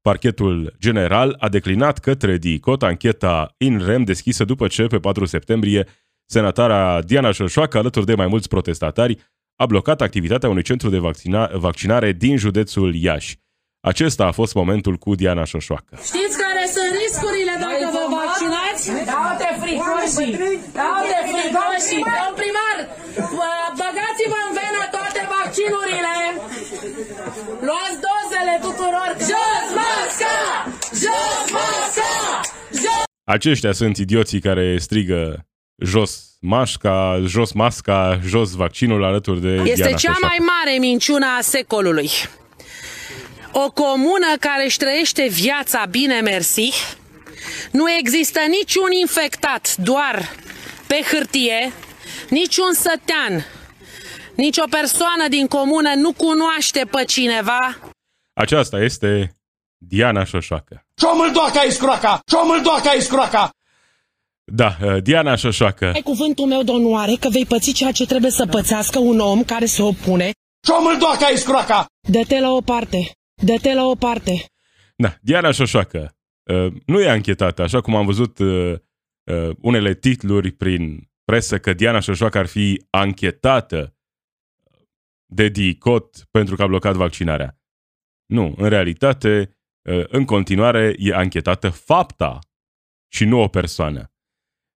Parchetul 0.00 0.74
general 0.78 1.36
a 1.38 1.48
declinat 1.48 1.98
către 1.98 2.36
DICOT 2.36 2.82
ancheta 2.82 3.54
in 3.58 3.78
rem 3.84 4.04
deschisă 4.04 4.44
după 4.44 4.66
ce, 4.66 4.86
pe 4.86 4.98
4 4.98 5.24
septembrie, 5.24 5.86
senatara 6.26 7.02
Diana 7.02 7.32
Șoșoacă, 7.32 7.78
alături 7.78 8.06
de 8.06 8.14
mai 8.14 8.26
mulți 8.26 8.48
protestatari, 8.48 9.18
a 9.56 9.66
blocat 9.66 10.00
activitatea 10.00 10.48
unui 10.48 10.62
centru 10.62 10.88
de 10.88 10.98
vaccina- 10.98 11.50
vaccinare 11.52 12.12
din 12.12 12.36
județul 12.36 12.94
Iași. 12.94 13.38
Acesta 13.80 14.24
a 14.26 14.30
fost 14.40 14.54
momentul 14.54 14.96
cu 14.96 15.14
Diana 15.14 15.44
Șoșoacă. 15.44 15.94
Știți 15.96 16.36
care 16.44 16.64
sunt 16.74 16.92
riscurile 17.02 17.54
dacă 17.66 17.86
vă 17.96 18.04
vaccinați? 18.18 18.82
Dau-te 19.10 19.48
fricoșii! 19.62 20.34
Dau-te 20.78 21.19
fricoșii! 21.50 22.02
Domn 22.18 22.34
primar, 22.40 22.76
bă- 23.38 23.70
băgați-vă 23.80 24.38
în 24.48 24.52
venă 24.60 24.80
toate 24.96 25.20
vaccinurile! 25.34 26.14
Luați 27.66 27.98
dozele 28.06 28.54
tuturor! 28.66 29.10
Jos 29.30 29.66
masca! 29.80 30.36
Jos 31.02 31.44
masca! 31.56 32.10
Jos! 32.82 33.02
Aceștia 33.24 33.72
sunt 33.72 33.96
idioții 33.96 34.40
care 34.40 34.78
strigă 34.78 35.44
jos 35.84 36.12
mașca, 36.40 37.20
jos 37.26 37.52
masca, 37.52 38.20
jos 38.26 38.50
vaccinul 38.52 39.04
alături 39.04 39.40
de 39.40 39.48
Este 39.48 39.74
Diana 39.74 39.90
cea 39.90 39.96
Șoșoacă. 40.12 40.26
mai 40.26 40.38
mare 40.40 40.78
minciună 40.78 41.26
a 41.38 41.40
secolului. 41.40 42.10
O 43.52 43.70
comună 43.70 44.26
care 44.40 44.64
își 44.64 44.76
trăiește 44.76 45.26
viața 45.30 45.84
bine 45.90 46.20
mersi, 46.20 46.70
nu 47.70 47.84
există 47.90 48.40
niciun 48.48 48.90
infectat 49.00 49.74
doar 49.76 50.28
pe 50.90 51.00
hârtie, 51.10 51.72
niciun 52.30 52.72
sătean, 52.72 53.34
nici 54.36 54.58
o 54.58 54.68
persoană 54.70 55.28
din 55.28 55.46
comună 55.46 55.92
nu 55.94 56.12
cunoaște 56.12 56.82
pe 56.90 57.04
cineva 57.04 57.78
Aceasta 58.32 58.78
este 58.78 59.34
Diana 59.76 60.24
Șoșoacă. 60.24 60.86
Ciomul 60.94 61.32
doaca 61.32 61.60
iscroaca! 61.62 62.20
Ciomul 62.26 62.62
doaca 62.62 62.90
iscroaca! 62.90 63.50
Da, 64.44 64.76
uh, 64.82 65.02
Diana 65.02 65.34
Șoșoacă. 65.34 65.90
Ai 65.94 66.02
cuvântul 66.02 66.46
meu 66.46 66.62
de 66.62 66.70
onoare 66.70 67.14
că 67.20 67.28
vei 67.28 67.46
păți 67.46 67.72
ceea 67.72 67.92
ce 67.92 68.06
trebuie 68.06 68.30
să 68.30 68.46
pățească 68.46 68.98
un 68.98 69.18
om 69.18 69.44
care 69.44 69.64
se 69.64 69.82
opune. 69.82 70.30
Ciomul 70.66 70.98
doaca 70.98 71.26
iscroaca! 71.26 71.86
Dă-te 72.08 72.40
la 72.40 72.50
o 72.50 72.60
parte. 72.60 73.10
Dă-te 73.42 73.74
la 73.74 73.84
o 73.84 73.94
parte. 73.94 74.44
Da, 74.96 75.14
Diana 75.20 75.50
Șoșoacă. 75.50 76.16
Uh, 76.42 76.72
Nu 76.86 77.00
e 77.00 77.08
anchetată, 77.08 77.62
așa 77.62 77.80
cum 77.80 77.96
am 77.96 78.06
văzut 78.06 78.38
uh, 79.24 79.34
uh, 79.34 79.56
unele 79.60 79.94
titluri 79.94 80.50
prin 80.50 81.10
presă 81.24 81.58
că 81.58 81.72
Diana 81.72 82.00
Șoșoacă 82.00 82.38
ar 82.38 82.46
fi 82.46 82.86
anchetată 82.90 83.96
de 85.26 85.48
DICOT 85.48 86.26
pentru 86.30 86.56
că 86.56 86.62
a 86.62 86.66
blocat 86.66 86.94
vaccinarea. 86.94 87.60
Nu, 88.26 88.54
în 88.56 88.68
realitate, 88.68 89.58
uh, 89.88 90.04
în 90.08 90.24
continuare 90.24 90.94
e 90.98 91.14
anchetată 91.14 91.68
fapta 91.68 92.38
și 93.12 93.24
nu 93.24 93.40
o 93.40 93.48
persoană. 93.48 94.12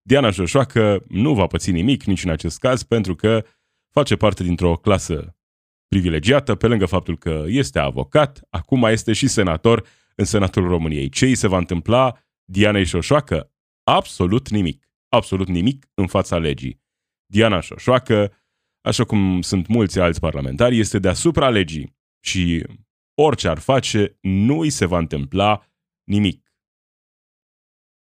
Diana 0.02 0.30
Șoșoacă 0.30 1.04
nu 1.08 1.34
va 1.34 1.46
păți 1.46 1.70
nimic 1.70 2.04
nici 2.04 2.24
în 2.24 2.30
acest 2.30 2.58
caz 2.58 2.82
pentru 2.82 3.14
că 3.14 3.44
face 3.90 4.16
parte 4.16 4.42
dintr-o 4.42 4.76
clasă 4.76 5.36
privilegiată, 5.88 6.54
pe 6.54 6.66
lângă 6.66 6.86
faptul 6.86 7.18
că 7.18 7.44
este 7.46 7.78
avocat, 7.78 8.46
acum 8.50 8.82
este 8.84 9.12
și 9.12 9.26
senator 9.28 9.86
în 10.16 10.24
Senatul 10.24 10.68
României. 10.68 11.08
Ce 11.08 11.26
îi 11.26 11.34
se 11.34 11.48
va 11.48 11.56
întâmpla 11.56 12.18
Dianei 12.44 12.84
Șoșoacă? 12.84 13.53
Absolut 13.84 14.48
nimic. 14.48 14.88
Absolut 15.08 15.48
nimic 15.48 15.86
în 15.94 16.06
fața 16.06 16.38
legii. 16.38 16.82
Diana 17.26 17.60
Șoșoacă, 17.60 18.32
așa 18.80 19.04
cum 19.04 19.42
sunt 19.42 19.66
mulți 19.66 20.00
alți 20.00 20.20
parlamentari, 20.20 20.78
este 20.78 20.98
deasupra 20.98 21.48
legii 21.48 21.96
și 22.24 22.66
orice 23.14 23.48
ar 23.48 23.58
face, 23.58 24.18
nu 24.20 24.58
îi 24.58 24.70
se 24.70 24.86
va 24.86 24.98
întâmpla 24.98 25.66
nimic. 26.04 26.54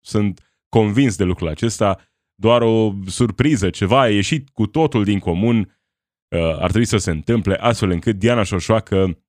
Sunt 0.04 0.56
convins 0.68 1.16
de 1.16 1.24
lucrul 1.24 1.48
acesta, 1.48 2.12
doar 2.34 2.62
o 2.62 2.92
surpriză, 3.06 3.70
ceva 3.70 4.00
a 4.00 4.08
ieșit 4.08 4.48
cu 4.48 4.66
totul 4.66 5.04
din 5.04 5.18
comun, 5.18 5.58
uh, 5.58 6.40
ar 6.40 6.68
trebui 6.68 6.84
să 6.84 6.96
se 6.96 7.10
întâmple 7.10 7.54
astfel 7.54 7.90
încât 7.90 8.16
Diana 8.16 8.42
Șoșoacă 8.42 9.22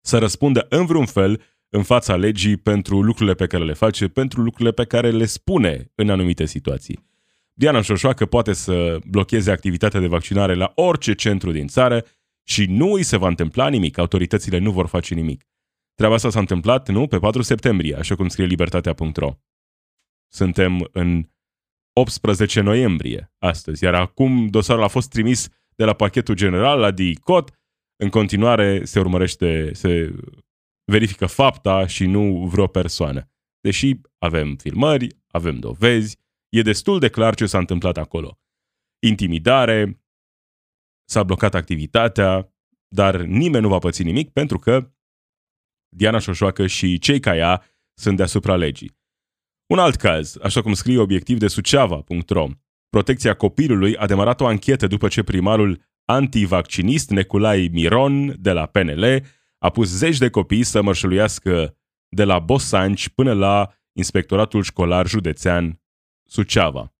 să 0.00 0.18
răspundă 0.18 0.66
în 0.68 0.86
vreun 0.86 1.06
fel 1.06 1.42
în 1.70 1.82
fața 1.82 2.16
legii 2.16 2.56
pentru 2.56 3.02
lucrurile 3.02 3.34
pe 3.34 3.46
care 3.46 3.64
le 3.64 3.72
face, 3.72 4.08
pentru 4.08 4.40
lucrurile 4.40 4.72
pe 4.72 4.84
care 4.84 5.10
le 5.10 5.24
spune 5.24 5.92
în 5.94 6.10
anumite 6.10 6.44
situații. 6.44 7.08
Diana 7.52 7.80
Șoșoacă 7.80 8.26
poate 8.26 8.52
să 8.52 8.98
blocheze 9.06 9.50
activitatea 9.50 10.00
de 10.00 10.06
vaccinare 10.06 10.54
la 10.54 10.72
orice 10.74 11.14
centru 11.14 11.50
din 11.50 11.66
țară 11.66 12.04
și 12.42 12.66
nu 12.68 12.92
îi 12.92 13.02
se 13.02 13.16
va 13.16 13.28
întâmpla 13.28 13.68
nimic, 13.68 13.98
autoritățile 13.98 14.58
nu 14.58 14.70
vor 14.70 14.86
face 14.86 15.14
nimic. 15.14 15.44
Treaba 15.94 16.14
asta 16.14 16.30
s-a 16.30 16.38
întâmplat, 16.38 16.88
nu, 16.88 17.06
pe 17.06 17.18
4 17.18 17.42
septembrie, 17.42 17.96
așa 17.96 18.14
cum 18.14 18.28
scrie 18.28 18.46
libertatea.ro. 18.46 19.34
Suntem 20.32 20.88
în 20.92 21.28
18 21.92 22.60
noiembrie 22.60 23.32
astăzi, 23.38 23.84
iar 23.84 23.94
acum 23.94 24.46
dosarul 24.46 24.82
a 24.82 24.88
fost 24.88 25.10
trimis 25.10 25.48
de 25.74 25.84
la 25.84 25.92
pachetul 25.92 26.34
general 26.34 26.78
la 26.78 26.90
DICOT, 26.90 27.50
în 27.96 28.08
continuare 28.08 28.84
se 28.84 28.98
urmărește, 28.98 29.70
se 29.72 30.14
verifică 30.90 31.26
fapta 31.26 31.86
și 31.86 32.06
nu 32.06 32.46
vreo 32.46 32.66
persoană. 32.66 33.30
Deși 33.60 34.00
avem 34.18 34.56
filmări, 34.56 35.16
avem 35.26 35.58
dovezi, 35.58 36.18
e 36.48 36.62
destul 36.62 36.98
de 36.98 37.08
clar 37.08 37.34
ce 37.34 37.46
s-a 37.46 37.58
întâmplat 37.58 37.96
acolo. 37.96 38.38
Intimidare, 39.06 40.02
s-a 41.04 41.22
blocat 41.22 41.54
activitatea, 41.54 42.54
dar 42.88 43.20
nimeni 43.20 43.62
nu 43.62 43.68
va 43.68 43.78
păți 43.78 44.02
nimic 44.02 44.30
pentru 44.30 44.58
că 44.58 44.92
Diana 45.88 46.18
Șoșoacă 46.18 46.66
și 46.66 46.98
cei 46.98 47.20
ca 47.20 47.36
ea 47.36 47.62
sunt 47.94 48.16
deasupra 48.16 48.56
legii. 48.56 48.98
Un 49.66 49.78
alt 49.78 49.96
caz, 49.96 50.36
așa 50.42 50.62
cum 50.62 50.72
scrie 50.72 50.98
obiectiv 50.98 51.38
de 51.38 51.48
suceava.ro, 51.48 52.48
Protecția 52.90 53.34
copilului 53.34 53.96
a 53.96 54.06
demarat 54.06 54.40
o 54.40 54.46
anchetă 54.46 54.86
după 54.86 55.08
ce 55.08 55.22
primarul 55.22 55.82
antivaccinist 56.04 57.10
Neculai 57.10 57.68
Miron 57.72 58.34
de 58.40 58.52
la 58.52 58.66
PNL 58.66 59.22
a 59.62 59.70
pus 59.70 59.88
zeci 59.88 60.18
de 60.18 60.30
copii 60.30 60.62
să 60.62 60.82
mărșăluiască 60.82 61.76
de 62.08 62.24
la 62.24 62.38
Bosanci 62.38 63.08
până 63.08 63.32
la 63.32 63.74
Inspectoratul 63.92 64.62
Școlar 64.62 65.06
Județean 65.06 65.82
Suceava. 66.28 66.94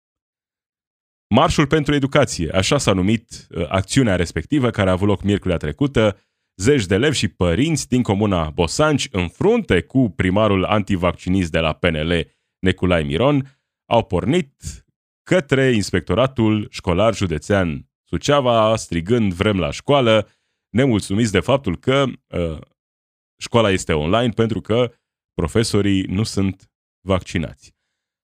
Marșul 1.35 1.66
pentru 1.66 1.94
educație, 1.94 2.51
așa 2.51 2.79
s-a 2.79 2.92
numit 2.92 3.46
uh, 3.51 3.66
acțiunea 3.68 4.16
respectivă 4.16 4.70
care 4.70 4.88
a 4.88 4.92
avut 4.92 5.09
loc 5.09 5.23
miercurea 5.23 5.57
trecută, 5.57 6.18
zeci 6.57 6.87
de 6.87 6.94
elevi 6.94 7.16
și 7.16 7.29
părinți 7.29 7.88
din 7.88 8.03
comuna 8.03 8.51
Bosanci, 8.51 9.09
în 9.11 9.29
frunte 9.29 9.83
cu 9.83 10.11
primarul 10.11 10.64
antivaccinist 10.64 11.51
de 11.51 11.59
la 11.59 11.73
PNL, 11.73 12.27
Neculai 12.59 13.03
Miron, 13.03 13.59
au 13.87 14.05
pornit 14.05 14.53
către 15.23 15.73
Inspectoratul 15.73 16.68
Școlar 16.70 17.14
Județean 17.14 17.90
Suceava, 18.05 18.77
strigând 18.77 19.33
vrem 19.33 19.59
la 19.59 19.70
școală, 19.70 20.29
nemulțumiți 20.70 21.33
de 21.33 21.40
faptul 21.40 21.78
că 21.78 22.04
uh, 22.26 22.59
școala 23.40 23.70
este 23.70 23.92
online 23.92 24.28
pentru 24.28 24.61
că 24.61 24.92
profesorii 25.35 26.02
nu 26.02 26.22
sunt 26.22 26.70
vaccinați. 27.06 27.74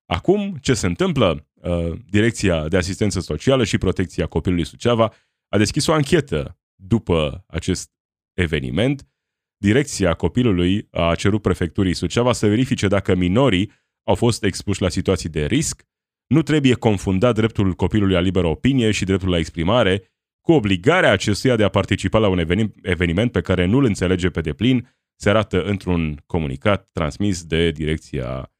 Acum, 0.06 0.56
ce 0.61 0.74
se 0.74 0.87
întâmplă? 0.87 1.48
Uh, 1.54 1.92
Direcția 2.11 2.68
de 2.68 2.76
Asistență 2.76 3.20
Socială 3.20 3.64
și 3.64 3.78
Protecția 3.78 4.26
Copilului 4.26 4.64
Suceava 4.64 5.12
a 5.48 5.59
deschis 5.59 5.87
o 5.87 5.92
anchetă 5.92 6.59
după 6.74 7.44
acest 7.46 7.90
eveniment. 8.38 9.09
Direcția 9.56 10.14
copilului 10.14 10.88
a 10.90 11.14
cerut 11.14 11.42
prefecturii 11.42 11.94
Suceava 11.94 12.32
să 12.32 12.48
verifice 12.48 12.88
dacă 12.88 13.14
minorii 13.14 13.72
au 14.09 14.14
fost 14.14 14.44
expuși 14.44 14.82
la 14.82 14.88
situații 14.88 15.28
de 15.28 15.46
risc. 15.46 15.82
Nu 16.26 16.42
trebuie 16.42 16.74
confundat 16.74 17.35
dreptul 17.35 17.72
copilului 17.72 18.14
la 18.14 18.20
liberă 18.20 18.46
opinie 18.46 18.90
și 18.90 19.04
dreptul 19.04 19.28
la 19.28 19.38
exprimare 19.38 20.15
cu 20.46 20.52
obligarea 20.52 21.11
acestuia 21.11 21.56
de 21.56 21.64
a 21.64 21.68
participa 21.68 22.18
la 22.18 22.28
un 22.28 22.38
eveni- 22.38 22.72
eveniment 22.82 23.32
pe 23.32 23.40
care 23.40 23.64
nu 23.64 23.78
îl 23.78 23.85
înțelege 23.85 24.30
pe 24.30 24.40
deplin, 24.40 24.96
se 25.20 25.28
arată 25.28 25.62
într-un 25.64 26.22
comunicat 26.26 26.90
transmis 26.92 27.44
de 27.44 27.70
Direcția 27.70 28.52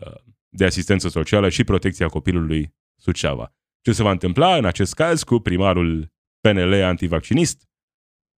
uh, 0.00 0.20
de 0.48 0.64
Asistență 0.64 1.08
Socială 1.08 1.48
și 1.48 1.64
Protecția 1.64 2.06
Copilului 2.08 2.74
Suceava. 3.00 3.54
Ce 3.80 3.92
se 3.92 4.02
va 4.02 4.10
întâmpla 4.10 4.56
în 4.56 4.64
acest 4.64 4.94
caz 4.94 5.22
cu 5.22 5.38
primarul 5.38 6.12
PNL 6.40 6.72
antivaccinist? 6.72 7.68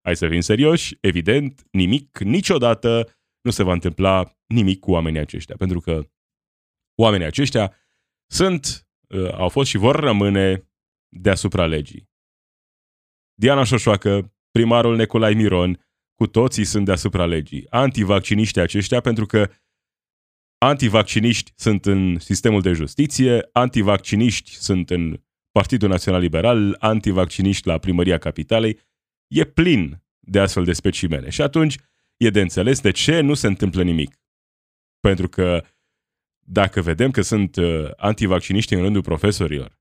Hai 0.03 0.15
să 0.15 0.27
fim 0.27 0.41
serioși, 0.41 0.97
evident, 1.01 1.63
nimic, 1.71 2.19
niciodată 2.19 3.17
nu 3.41 3.51
se 3.51 3.63
va 3.63 3.73
întâmpla 3.73 4.38
nimic 4.45 4.79
cu 4.79 4.91
oamenii 4.91 5.19
aceștia, 5.19 5.56
pentru 5.56 5.79
că 5.79 6.01
oamenii 7.01 7.25
aceștia 7.25 7.75
sunt, 8.32 8.88
uh, 9.08 9.34
au 9.34 9.49
fost 9.49 9.69
și 9.69 9.77
vor 9.77 9.95
rămâne 9.95 10.69
deasupra 11.10 11.65
legii. 11.65 12.12
Diana 13.43 13.63
Șoșoacă, 13.63 14.34
primarul 14.51 14.95
Neculai 14.95 15.34
Miron, 15.34 15.86
cu 16.15 16.27
toții 16.27 16.63
sunt 16.63 16.86
deasupra 16.86 17.25
legii. 17.25 17.65
Antivacciniștii 17.69 18.62
aceștia, 18.62 19.01
pentru 19.01 19.25
că 19.25 19.51
antivacciniști 20.58 21.51
sunt 21.56 21.86
în 21.86 22.19
sistemul 22.19 22.62
de 22.62 22.71
justiție, 22.71 23.49
antivacciniști 23.51 24.49
sunt 24.51 24.89
în 24.89 25.23
Partidul 25.51 25.89
Național 25.89 26.21
Liberal, 26.21 26.75
antivacciniști 26.79 27.67
la 27.67 27.77
Primăria 27.77 28.17
Capitalei. 28.17 28.79
E 29.27 29.43
plin 29.43 30.03
de 30.19 30.39
astfel 30.39 30.63
de 30.63 30.73
specimene. 30.73 31.29
Și 31.29 31.41
atunci 31.41 31.75
e 32.17 32.29
de 32.29 32.41
înțeles 32.41 32.82
de 32.82 32.91
ce 32.91 33.19
nu 33.19 33.34
se 33.34 33.47
întâmplă 33.47 33.84
nimic. 33.84 34.21
Pentru 34.99 35.29
că 35.29 35.65
dacă 36.39 36.82
vedem 36.82 37.12
că 37.12 37.21
sunt 37.21 37.56
uh, 37.56 37.91
antivacciniști 37.95 38.73
în 38.73 38.82
rândul 38.82 39.01
profesorilor, 39.01 39.79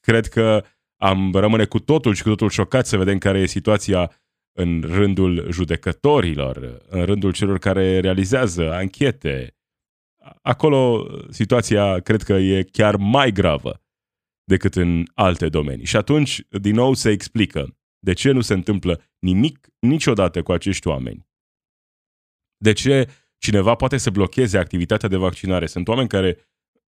cred 0.00 0.26
că 0.26 0.64
am 1.00 1.32
rămâne 1.32 1.64
cu 1.64 1.78
totul 1.78 2.14
și 2.14 2.22
cu 2.22 2.28
totul 2.28 2.48
șocat 2.48 2.86
să 2.86 2.96
vedem 2.96 3.18
care 3.18 3.38
e 3.38 3.46
situația 3.46 4.12
în 4.52 4.82
rândul 4.86 5.50
judecătorilor, 5.50 6.82
în 6.88 7.04
rândul 7.04 7.32
celor 7.32 7.58
care 7.58 8.00
realizează 8.00 8.72
anchete. 8.72 9.56
Acolo 10.42 11.06
situația 11.30 12.00
cred 12.00 12.22
că 12.22 12.32
e 12.32 12.62
chiar 12.62 12.96
mai 12.96 13.32
gravă 13.32 13.82
decât 14.44 14.74
în 14.74 15.04
alte 15.14 15.48
domenii. 15.48 15.84
Și 15.84 15.96
atunci, 15.96 16.42
din 16.48 16.74
nou, 16.74 16.94
se 16.94 17.10
explică 17.10 17.76
de 17.98 18.12
ce 18.12 18.30
nu 18.30 18.40
se 18.40 18.54
întâmplă 18.54 19.02
nimic 19.18 19.68
niciodată 19.78 20.42
cu 20.42 20.52
acești 20.52 20.88
oameni. 20.88 21.26
De 22.56 22.72
ce 22.72 23.10
cineva 23.38 23.74
poate 23.74 23.96
să 23.96 24.10
blocheze 24.10 24.58
activitatea 24.58 25.08
de 25.08 25.16
vaccinare? 25.16 25.66
Sunt 25.66 25.88
oameni 25.88 26.08
care 26.08 26.38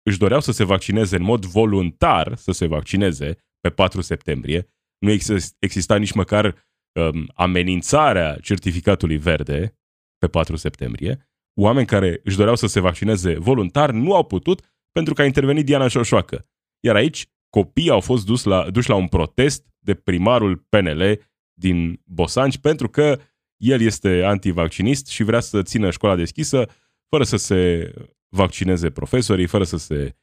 își 0.03 0.17
doreau 0.17 0.39
să 0.39 0.51
se 0.51 0.63
vaccineze 0.63 1.15
în 1.15 1.23
mod 1.23 1.45
voluntar, 1.45 2.35
să 2.35 2.51
se 2.51 2.65
vaccineze 2.65 3.37
pe 3.63 3.69
4 3.69 4.01
septembrie. 4.01 4.67
Nu 4.97 5.11
exista 5.59 5.95
nici 5.97 6.11
măcar 6.11 6.45
um, 6.91 7.31
amenințarea 7.33 8.37
certificatului 8.41 9.17
verde 9.17 9.77
pe 10.17 10.27
4 10.27 10.55
septembrie. 10.55 11.29
Oameni 11.59 11.87
care 11.87 12.19
își 12.23 12.37
doreau 12.37 12.55
să 12.55 12.67
se 12.67 12.79
vaccineze 12.79 13.37
voluntar 13.37 13.91
nu 13.91 14.13
au 14.13 14.23
putut 14.23 14.61
pentru 14.91 15.13
că 15.13 15.21
a 15.21 15.25
intervenit 15.25 15.65
Diana 15.65 15.87
Șoșoacă. 15.87 16.47
Iar 16.79 16.95
aici 16.95 17.27
copiii 17.49 17.89
au 17.89 17.99
fost 17.99 18.25
dus 18.25 18.43
la, 18.43 18.69
duși 18.69 18.89
la 18.89 18.95
un 18.95 19.07
protest 19.07 19.67
de 19.79 19.93
primarul 19.93 20.65
PNL 20.69 21.21
din 21.53 22.01
Bosanci 22.05 22.57
pentru 22.57 22.89
că 22.89 23.19
el 23.57 23.81
este 23.81 24.23
antivaccinist 24.23 25.07
și 25.07 25.23
vrea 25.23 25.39
să 25.39 25.61
țină 25.61 25.91
școala 25.91 26.15
deschisă 26.15 26.69
fără 27.09 27.23
să 27.23 27.37
se 27.37 27.93
vaccineze 28.35 28.89
profesorii, 28.89 29.47
fără 29.47 29.63
să 29.63 29.77
se 29.77 30.15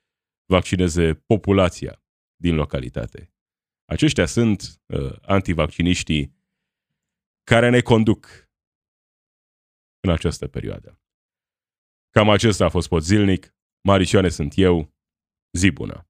vaccineze 0.46 1.14
populația 1.14 1.99
din 2.40 2.55
localitate. 2.55 3.33
Aceștia 3.85 4.26
sunt 4.26 4.81
uh, 4.87 5.16
antivacciniștii 5.22 6.37
care 7.42 7.70
ne 7.70 7.81
conduc 7.81 8.50
în 10.00 10.11
această 10.11 10.48
perioadă. 10.48 11.00
Cam 12.11 12.31
acesta 12.31 12.64
a 12.64 12.68
fost 12.68 12.88
pot 12.88 13.03
zilnic. 13.03 13.55
Marisioane 13.81 14.29
sunt 14.29 14.53
eu. 14.57 14.94
Zi 15.53 15.70
bună! 15.70 16.10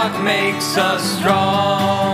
what 0.00 0.22
makes 0.22 0.78
us 0.78 1.18
strong. 1.18 2.09